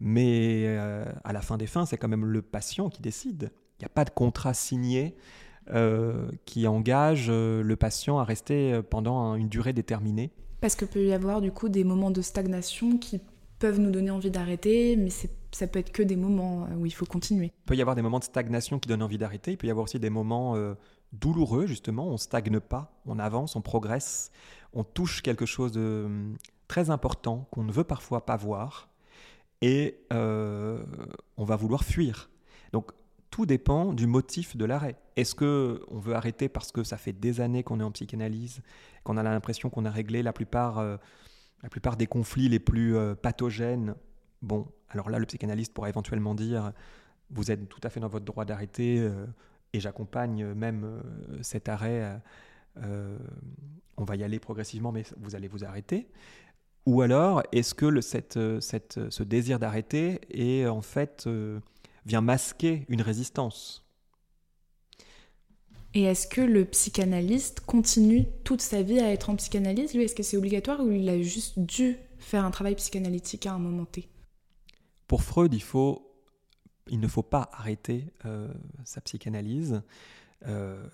[0.00, 3.52] Mais euh, à la fin des fins, c'est quand même le patient qui décide.
[3.78, 5.16] Il n'y a pas de contrat signé
[6.46, 10.32] qui engage le patient à rester pendant une durée déterminée.
[10.60, 13.20] Parce qu'il peut y avoir du coup des moments de stagnation qui
[13.58, 16.94] peuvent nous donner envie d'arrêter, mais ça peut être que des moments euh, où il
[16.94, 17.46] faut continuer.
[17.46, 19.70] Il peut y avoir des moments de stagnation qui donnent envie d'arrêter, il peut y
[19.70, 20.74] avoir aussi des moments euh,
[21.12, 24.32] douloureux, justement, on stagne pas, on avance, on progresse,
[24.72, 26.36] on touche quelque chose de hum,
[26.68, 28.88] très important qu'on ne veut parfois pas voir,
[29.62, 30.82] et euh,
[31.36, 32.30] on va vouloir fuir.
[33.30, 34.96] Tout dépend du motif de l'arrêt.
[35.16, 38.60] Est-ce que on veut arrêter parce que ça fait des années qu'on est en psychanalyse,
[39.04, 40.96] qu'on a l'impression qu'on a réglé la plupart, euh,
[41.96, 43.94] des conflits les plus euh, pathogènes?
[44.42, 46.72] Bon, alors là, le psychanalyste pourra éventuellement dire
[47.30, 49.26] vous êtes tout à fait dans votre droit d'arrêter euh,
[49.72, 51.00] et j'accompagne même
[51.42, 52.20] cet arrêt.
[52.76, 56.08] on va y aller progressivement, mais vous allez vous arrêter.
[56.86, 61.28] Ou alors, est-ce que ce désir d'arrêter est en fait
[62.06, 63.84] vient masquer une résistance.
[65.92, 70.14] Et est-ce que le psychanalyste continue toute sa vie à être en psychanalyse Lui, est-ce
[70.14, 73.86] que c'est obligatoire ou il a juste dû faire un travail psychanalytique à un moment
[73.86, 74.08] T?
[75.08, 76.14] Pour Freud, il, faut,
[76.88, 78.48] il ne faut pas arrêter euh,
[78.84, 79.82] sa psychanalyse.
[80.46, 80.86] Euh,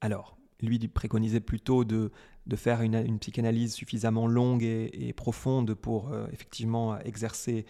[0.00, 2.10] alors, lui il préconisait plutôt de,
[2.46, 7.66] de faire une, psychanalyse suffisamment longue et, profonde pour euh, effectivement exercer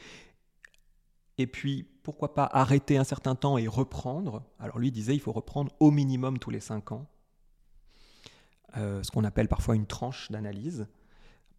[1.38, 4.42] et puis pourquoi pas arrêter un certain temps et reprendre.
[4.58, 7.06] Alors lui disait il faut reprendre au minimum tous les cinq ans,
[8.76, 10.88] euh, ce qu'on appelle parfois une tranche d'analyse,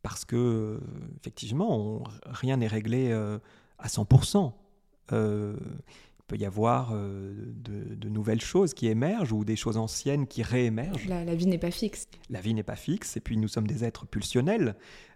[0.02, 0.82] parce que
[1.22, 3.40] effectivement rien n'est réglé euh,
[3.80, 4.52] à 100%.
[5.14, 5.56] Euh,
[6.20, 11.08] il peut y avoir de, nouvelles choses qui émergent ou des choses anciennes qui réémergent.
[11.08, 12.08] La, la vie n'est pas fixe.
[12.30, 14.76] La vie n'est pas fixe, et puis nous sommes des êtres pulsionnels.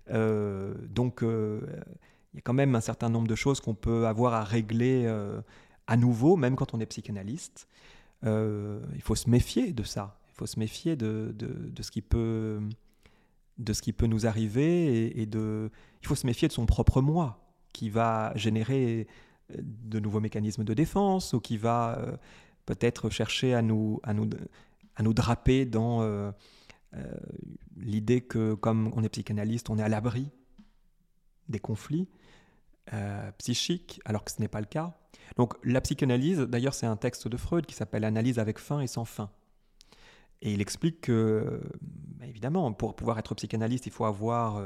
[0.09, 1.23] donc
[2.35, 5.07] il y a quand même un certain nombre de choses qu'on peut avoir à régler
[5.87, 7.67] à nouveau, même quand on est psychanalyste.
[8.23, 10.19] il faut se méfier de ça.
[10.29, 12.59] Il faut se méfier de, de, ce qui peut
[13.57, 15.71] de ce qui peut nous arriver et, de
[16.01, 17.39] il faut se méfier de son propre moi
[17.71, 19.07] qui va générer
[19.57, 22.19] de nouveaux mécanismes de défense ou qui va
[22.65, 24.29] peut-être chercher à nous, à nous,
[24.95, 26.31] à nous draper dans euh,
[26.95, 27.03] euh,
[27.77, 30.29] l'idée que comme on est psychanalyste, on est à l'abri
[31.49, 32.07] des conflits
[32.93, 34.93] euh, psychiques, alors que ce n'est pas le cas.
[35.37, 38.87] Donc la psychanalyse, d'ailleurs c'est un texte de Freud qui s'appelle Analyse avec fin et
[38.87, 39.29] sans fin.
[40.41, 44.61] Et il explique que, bah, évidemment, pour pouvoir être psychanalyste, il faut avoir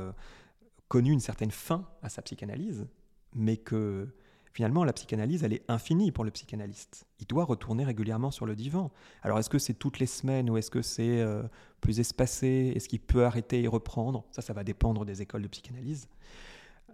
[0.87, 2.87] connu une certaine fin à sa psychanalyse,
[3.33, 4.09] mais que
[4.51, 7.05] Finalement, la psychanalyse, elle est infinie pour le psychanalyste.
[7.19, 8.91] Il doit retourner régulièrement sur le divan.
[9.21, 11.43] Alors, est-ce que c'est toutes les semaines ou est-ce que c'est euh,
[11.81, 12.73] plus espacé?
[12.75, 14.25] Est-ce qu'il peut arrêter et reprendre?
[14.31, 16.09] Ça, ça va dépendre des écoles de psychanalyse.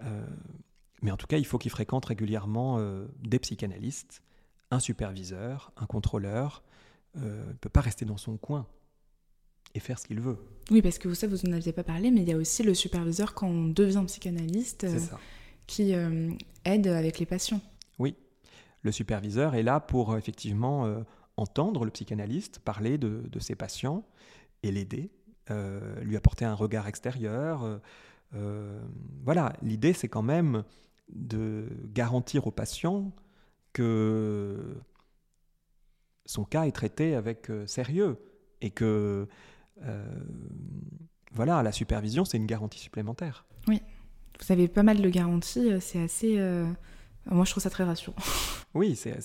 [0.04, 0.28] Euh,
[1.02, 4.22] mais en tout cas, il faut qu'il fréquente régulièrement euh, des psychanalystes,
[4.72, 6.64] un superviseur, un contrôleur.
[7.16, 8.68] il ne peut pas rester dans son coin
[9.74, 10.38] et faire ce qu'il veut.
[10.72, 12.64] Oui, parce que vous savez, vous n'en aviez pas parlé, mais il y a aussi
[12.64, 14.88] le superviseur quand on devient psychanalyste.
[15.00, 15.20] Ça
[15.68, 16.32] qui euh,
[16.64, 17.62] aide avec les patients.
[18.00, 18.16] Oui,
[18.82, 21.02] le superviseur est là pour euh, effectivement euh,
[21.38, 24.06] entendre le psychanalyste parler de, ses patients
[24.64, 25.12] et l'aider,
[26.02, 27.80] lui apporter un regard extérieur.
[29.24, 30.64] Voilà, l'idée c'est quand même
[31.10, 33.14] de garantir au patient
[33.74, 34.78] que
[36.26, 38.18] son cas est traité avec sérieux
[38.62, 39.28] et que
[41.32, 43.46] voilà, la supervision c'est une garantie supplémentaire.
[43.68, 43.82] Oui.
[44.40, 46.38] Vous avez pas mal de garanties, euh, c'est assez.
[46.38, 46.66] Euh,
[47.26, 48.18] moi, je trouve ça très rassurant.
[48.74, 49.18] Oui, c'est,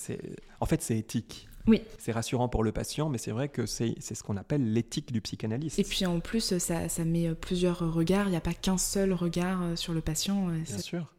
[0.59, 1.49] en fait, c'est éthique.
[1.67, 1.81] Oui.
[1.97, 5.21] C'est rassurant pour le patient, mais c'est vrai que c'est, ce qu'on appelle l'éthique du
[5.21, 5.79] psychanalyste.
[5.79, 8.27] Et puis en plus, ça, ça met plusieurs regards.
[8.27, 10.47] Il n'y a pas qu'un seul regard euh, sur le patient.
[10.47, 11.13] Bien sûr.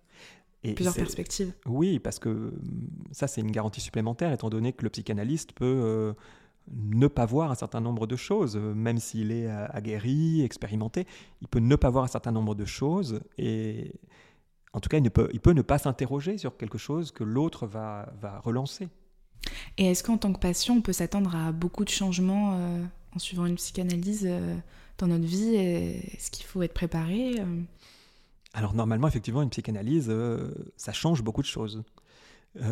[0.64, 1.52] Et plusieurs perspectives.
[1.66, 2.52] Oui, parce que hum,
[3.10, 6.14] ça, c'est une garantie supplémentaire, étant donné que le psychanalyste peut
[6.70, 11.06] ne pas voir un certain nombre de choses, même s'il est aguerri, expérimenté,
[11.40, 13.92] il peut ne pas voir un certain nombre de choses et
[14.72, 17.66] en tout cas, il, peut, il peut ne pas s'interroger sur quelque chose que l'autre
[17.66, 18.88] va, va relancer.
[19.78, 22.84] Et est-ce qu'en tant que patient, on peut s'attendre à beaucoup de changements euh,
[23.14, 24.56] en suivant une psychanalyse euh,
[24.98, 27.62] dans notre vie Est-ce qu'il faut être préparé euh?
[28.54, 30.14] Alors normalement, effectivement, une psychanalyse,
[30.76, 31.82] ça change beaucoup de choses.
[32.56, 32.62] Il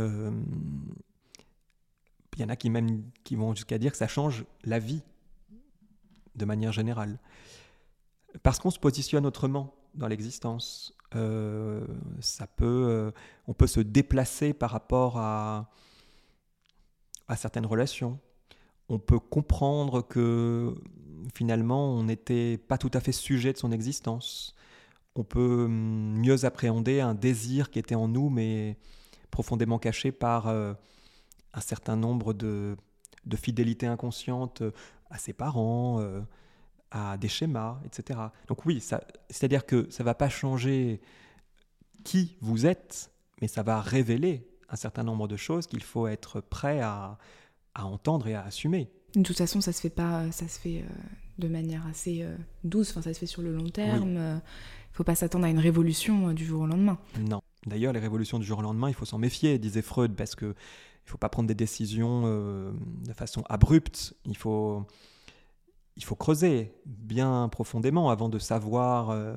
[2.38, 5.00] y en a qui même qui vont jusqu'à dire que ça change la vie
[6.36, 7.18] de manière générale.
[8.42, 10.94] Parce qu'on se positionne autrement dans l'existence.
[11.12, 13.10] Ça peut,
[13.46, 15.70] on peut se déplacer par rapport à,
[17.30, 18.18] à certaines relations.
[18.88, 20.74] On peut comprendre que
[21.32, 24.54] finalement on n'était pas tout à fait sujet de son existence.
[25.14, 28.76] On peut hum, mieux appréhender un désir qui était en nous mais
[29.30, 30.74] profondément caché par euh,
[31.54, 32.76] un certain nombre de,
[33.26, 34.72] de fidélités inconscientes euh,
[35.08, 36.20] à ses parents, euh,
[36.90, 38.18] à des schémas, etc.
[38.48, 41.00] Donc oui, c'est-à-dire que ça ne va pas changer
[42.02, 46.40] qui vous êtes, mais ça va révéler un certain nombre de choses qu'il faut être
[46.40, 47.18] prêt à,
[47.74, 48.90] à, entendre et à assumer.
[49.14, 50.92] De toute façon, ça se fait pas, ça se fait euh,
[51.38, 52.24] de manière assez
[52.64, 52.90] douce.
[52.90, 54.08] Enfin, ça se fait sur le long terme.
[54.08, 54.38] Il ne
[54.92, 56.98] faut pas s'attendre à une révolution du jour au lendemain.
[57.18, 57.40] Non.
[57.66, 60.54] D'ailleurs, les révolutions du jour au lendemain, il faut s'en méfier, disait Freud, parce que
[61.06, 62.70] il faut pas prendre des décisions euh,
[63.04, 64.14] de façon abrupte.
[64.26, 64.86] Il faut,
[65.96, 69.34] il faut creuser bien profondément avant de savoir euh,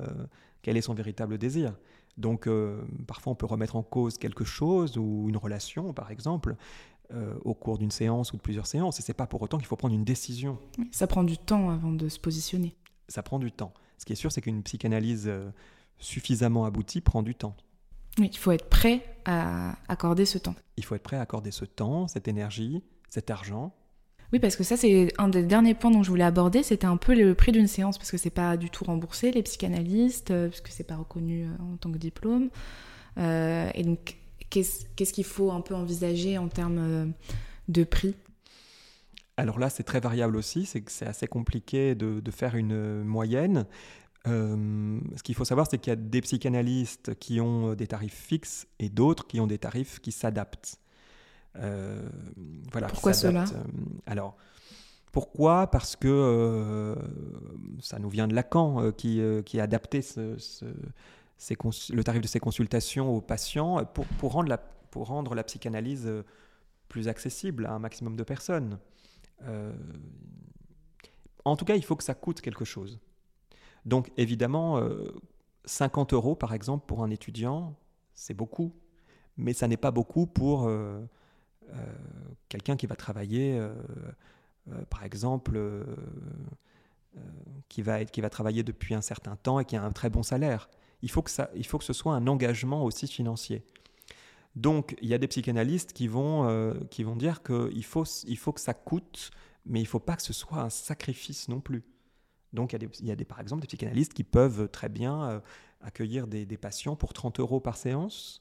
[0.62, 1.74] quel est son véritable désir.
[2.16, 6.56] Donc euh, parfois on peut remettre en cause quelque chose ou une relation par exemple
[7.44, 9.76] au cours d'une séance ou de plusieurs séances et c'est pas pour autant qu'il faut
[9.76, 10.58] prendre une décision.
[10.90, 12.74] Ça prend du temps avant de se positionner.
[13.06, 13.72] Ça prend du temps.
[13.98, 15.30] Ce qui est sûr c'est qu'une psychanalyse
[15.98, 17.54] suffisamment aboutie prend du temps.
[18.18, 20.54] Oui, il faut être prêt à accorder ce temps.
[20.76, 23.74] Il faut être prêt à accorder ce temps, cette énergie, cet argent.
[24.34, 26.64] Oui, parce que ça, c'est un des derniers points dont je voulais aborder.
[26.64, 29.44] C'était un peu le prix d'une séance, parce que c'est pas du tout remboursé, les
[29.44, 32.50] psychanalystes, euh, parce que c'est pas reconnu euh, en tant que diplôme.
[33.16, 34.16] Euh, et donc,
[34.50, 37.12] qu'est-ce qu'il faut un peu envisager en termes
[37.68, 38.16] de prix?
[39.36, 43.66] Alors là, c'est très variable aussi, c'est que c'est assez compliqué de, faire une moyenne.
[44.26, 48.66] Ce qu'il faut savoir, c'est qu'il y a des psychanalystes qui ont des tarifs fixes
[48.80, 50.80] et d'autres qui ont des tarifs qui s'adaptent.
[51.56, 52.02] Euh,
[52.72, 53.44] voilà, pourquoi cela
[54.06, 54.36] Alors,
[55.12, 55.68] pourquoi?
[55.68, 56.96] Parce que
[57.80, 60.36] ça nous vient de Lacan qui, qui a adapté ce,
[61.92, 66.10] le tarif de ses consultations aux patients pour, pour, rendre la, pour rendre la psychanalyse
[66.88, 68.78] plus accessible à un maximum de personnes.
[71.44, 72.98] en tout cas, il faut que ça coûte quelque chose.
[73.84, 74.80] Donc évidemment,
[75.64, 77.74] 50 euh, euros par exemple pour un étudiant,
[78.14, 78.72] C'est beaucoup.
[79.36, 80.70] Mais ça n'est pas beaucoup pour
[82.48, 83.60] quelqu'un qui va travailler,
[84.90, 85.60] par exemple,
[87.68, 90.10] qui, va être, qui va travailler depuis un certain temps et qui a un très
[90.10, 90.68] bon salaire.
[91.02, 93.64] Il faut que, ça, il faut que ce soit un engagement aussi financier.
[94.56, 98.38] Donc, il y a des psychanalystes qui vont, euh, qui vont dire qu'il faut, il
[98.38, 99.30] faut que ça coûte,
[99.66, 101.82] mais il ne faut pas que ce soit un sacrifice non plus.
[102.52, 105.40] Donc, il y a, des, par exemple des psychanalystes qui peuvent très bien euh,
[105.80, 108.40] accueillir des, patients pour 30 euros par séance,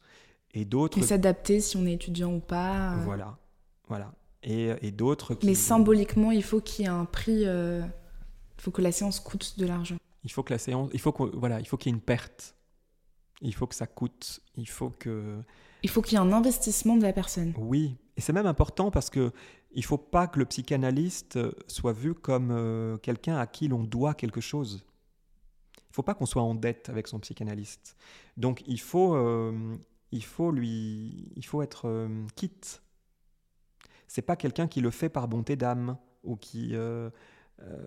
[0.53, 0.97] et d'autres...
[0.97, 2.93] Et s'adapter si on est étudiant ou pas.
[2.93, 3.03] Euh.
[3.03, 3.37] Voilà,
[3.87, 4.13] voilà.
[4.43, 5.45] Et, et d'autres qui...
[5.45, 7.43] Mais symboliquement, il faut qu'il y ait un prix...
[7.43, 9.97] Il faut que la séance coûte de l'argent.
[10.23, 10.89] Il faut que la séance...
[10.93, 12.55] Il faut voilà, il faut qu'il y ait une perte.
[13.41, 14.41] Il faut que ça coûte.
[14.55, 15.41] Il faut que...
[15.81, 17.53] Il faut qu'il y ait un investissement de la personne.
[17.57, 19.33] Oui, et c'est même important parce que
[19.75, 24.13] il faut pas que le psychanalyste soit vu comme euh, quelqu'un à qui l'on doit
[24.13, 24.85] quelque chose.
[25.75, 27.97] Il faut pas qu'on soit en dette avec son psychanalyste.
[28.37, 29.75] Donc il faut, euh,
[30.13, 32.81] il faut lui, il faut être euh, quitte.
[34.07, 36.75] C'est pas quelqu'un qui le fait par bonté d'âme ou qui
[37.61, 37.77] euh,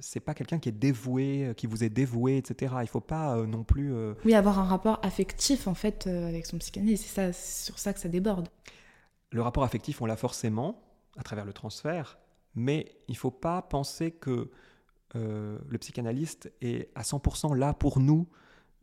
[0.00, 2.74] c'est pas quelqu'un qui est dévoué, euh, qui vous est dévoué, etc.
[2.82, 3.94] Il faut pas euh, non plus.
[4.24, 7.04] Oui, avoir un rapport affectif en fait avec son psychanalyste.
[7.04, 8.48] C'est ça, sur ça que ça déborde.
[9.30, 10.80] Le rapport affectif, on l'a forcément
[11.16, 12.18] à travers le transfert,
[12.54, 14.50] mais il faut pas penser que
[15.14, 18.28] le psychanalyste est à 100% là pour nous,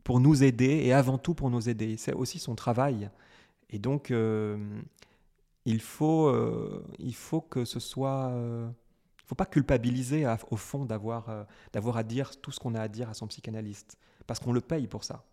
[0.04, 1.98] pour nous aider et avant tout pour nous aider.
[1.98, 3.10] C'est aussi son travail.
[3.70, 4.12] Et donc,
[5.66, 6.34] il, faut,
[7.00, 8.34] il faut que ce soit
[9.32, 12.90] faut pas culpabiliser au fond d'avoir euh, d'avoir à dire tout ce qu'on a à
[12.90, 13.98] dire à son psychanalyste,
[14.28, 15.24] parce qu'on le paye pour ça.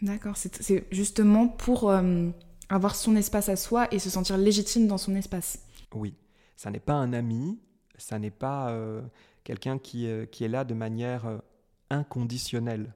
[0.00, 2.30] D'accord, c'est justement pour euh,
[2.70, 5.58] avoir son espace à soi et se sentir légitime dans son espace.
[5.94, 6.14] Oui,
[6.56, 7.58] ça n'est pas un ami,
[7.98, 9.02] ça n'est pas euh,
[9.44, 11.42] quelqu'un qui, qui est là de manière
[11.90, 12.94] inconditionnelle.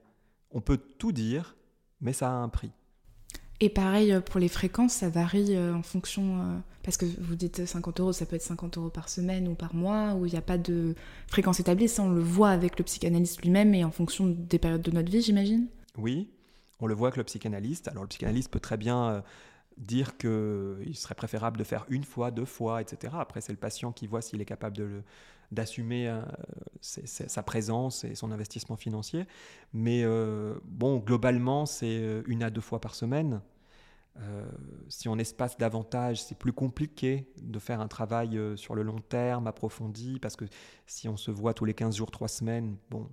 [0.53, 1.57] On peut tout dire,
[2.01, 2.73] mais ça a un prix.
[3.63, 6.41] Et pareil euh, pour les fréquences, ça varie euh, en fonction.
[6.41, 9.55] Euh, parce que vous dites 50 euros, ça peut être 50 euros par semaine ou
[9.55, 10.97] par mois, où il n'y a pas de
[11.29, 11.89] fréquence établie.
[11.89, 15.13] Ça, on le voit avec le psychanalyste lui-même et en fonction des périodes de notre
[15.13, 16.29] vie, j'imagine Oui,
[16.81, 17.87] on le voit avec le psychanalyste.
[17.87, 19.23] Alors, le psychanalyste peut très bien
[19.77, 23.15] dire qu'il serait préférable de faire une fois, deux fois, etc.
[23.17, 25.03] Après, c'est le patient qui voit s'il est capable de
[25.53, 26.13] d'assumer
[26.81, 29.27] sa présence et son investissement financier.
[29.73, 30.05] Mais
[30.65, 33.41] bon, globalement, c'est une à deux fois par semaine.
[34.21, 34.45] Euh,
[34.89, 38.99] si on espace davantage, c'est plus compliqué de faire un travail euh, sur le long
[38.99, 40.45] terme, approfondi, parce que
[40.87, 43.09] si on se voit tous les 15 jours, 3 semaines, bon,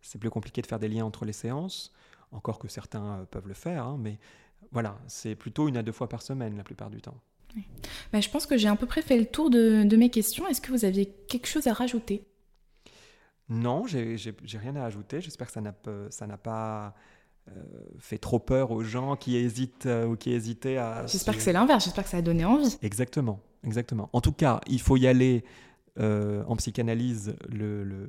[0.00, 1.92] c'est plus compliqué de faire des liens entre les séances,
[2.32, 4.18] encore que certains euh, peuvent le faire, hein, mais
[4.72, 7.20] voilà, c'est plutôt une à deux fois par semaine la plupart du temps.
[8.12, 10.46] Bah, je pense que j'ai à peu près fait le tour de, de mes questions.
[10.46, 12.24] Est-ce que vous aviez quelque chose à rajouter?
[13.48, 15.20] Non, j'ai rien à ajouter.
[15.20, 15.52] J'espère que
[16.10, 16.94] ça n'a pas
[17.48, 17.62] euh,
[18.00, 21.06] fait trop peur aux gens qui hésitent euh, ou qui hésitaient à.
[21.06, 22.76] J'espère que c'est l'inverse, j'espère que ça a donné envie.
[22.82, 24.10] Exactement, exactement.
[24.12, 25.44] En tout cas, il faut y aller
[26.00, 28.08] euh, en psychanalyse le,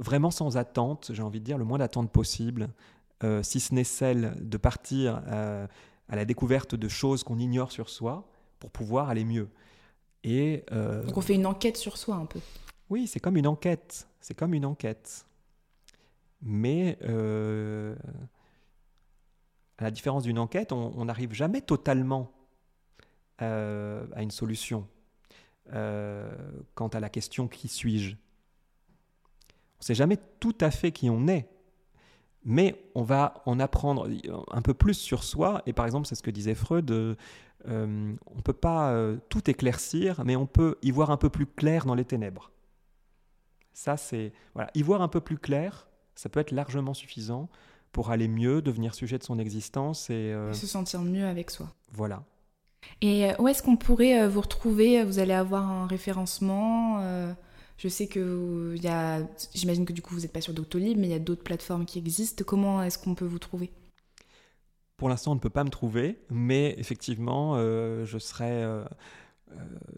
[0.00, 2.68] vraiment sans attente, j'ai envie de dire, le moins d'attente possible,
[3.42, 5.22] si ce n'est celle de partir
[6.12, 8.28] à la découverte de choses qu'on ignore sur soi
[8.60, 9.48] pour pouvoir aller mieux.
[10.22, 12.38] Et, Donc on fait une enquête sur soi un peu.
[12.90, 14.06] Oui, c'est comme une enquête.
[14.20, 15.26] C'est comme une enquête.
[16.42, 17.96] Mais euh,
[19.78, 22.30] à la différence d'une enquête, on n'arrive jamais totalement
[23.42, 24.86] euh, à une solution
[25.72, 26.30] euh,
[26.74, 28.12] quant à la question qui suis-je.
[28.12, 31.48] On ne sait jamais tout à fait qui on est,
[32.44, 34.08] mais on va en apprendre
[34.50, 35.62] un peu plus sur soi.
[35.66, 38.94] Et par exemple, c'est ce que disait Freud, on ne peut pas
[39.28, 42.50] tout éclaircir, mais on peut y voir un peu plus clair dans les ténèbres.
[43.72, 47.48] Ça, c'est voilà, y voir un peu plus clair ça peut être largement suffisant
[47.90, 51.68] pour aller mieux, devenir sujet de son existence et, euh, se sentir mieux avec soi.
[51.90, 52.22] Voilà.
[53.00, 55.04] Et euh, où est-ce qu'on pourrait euh, vous retrouver?
[55.04, 57.02] Vous allez avoir un référencement
[57.78, 59.20] Je sais que y a,
[59.54, 61.84] j'imagine que du coup vous n'êtes pas sur Doctolib, mais il y a d'autres plateformes
[61.84, 62.44] qui existent.
[62.46, 63.70] Comment est-ce qu'on peut vous trouver?
[64.96, 68.64] Pour l'instant, on ne peut pas me trouver, mais effectivement, je serai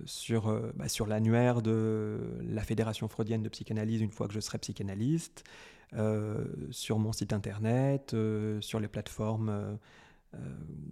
[0.07, 4.57] sur, bah, sur l'annuaire de la Fédération freudienne de psychanalyse une fois que je serai
[4.57, 5.45] psychanalyste.
[5.97, 9.75] Euh, sur mon site internet, euh, sur les plateformes euh,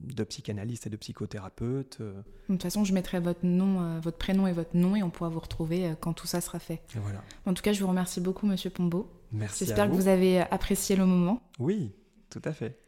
[0.04, 2.00] de psychanalystes et de psychothérapeutes.
[2.00, 5.30] De toute façon, je mettrai votre nom, votre prénom et votre nom et on pourra
[5.30, 6.82] vous retrouver quand tout ça sera fait.
[6.94, 7.22] voilà.
[7.46, 9.10] En tout cas, je vous remercie beaucoup, Monsieur Pombo.
[9.32, 9.64] Merci.
[9.64, 11.42] J'espère que vous avez apprécié le moment.
[11.58, 11.92] Oui,
[12.28, 12.78] tout à fait.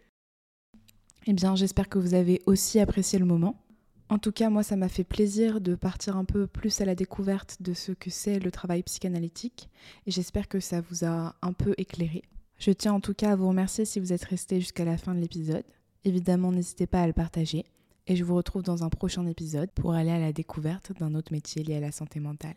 [1.27, 3.65] Eh bien, j'espère que vous avez aussi apprécié le moment.
[4.11, 6.95] En tout cas, moi, ça m'a fait plaisir de partir un peu plus à la
[6.95, 9.71] découverte de ce que c'est le travail psychanalytique
[10.07, 12.23] et j'espère que ça vous a un peu éclairé.
[12.59, 15.15] Je tiens en tout cas à vous remercier si vous êtes resté jusqu'à la fin
[15.15, 15.65] de l'épisode.
[16.05, 17.65] Évidemment, n'hésitez pas à le partager
[18.07, 21.33] et je vous retrouve dans un prochain épisode pour aller à la découverte d'un autre
[21.33, 22.57] métier lié à la santé mentale.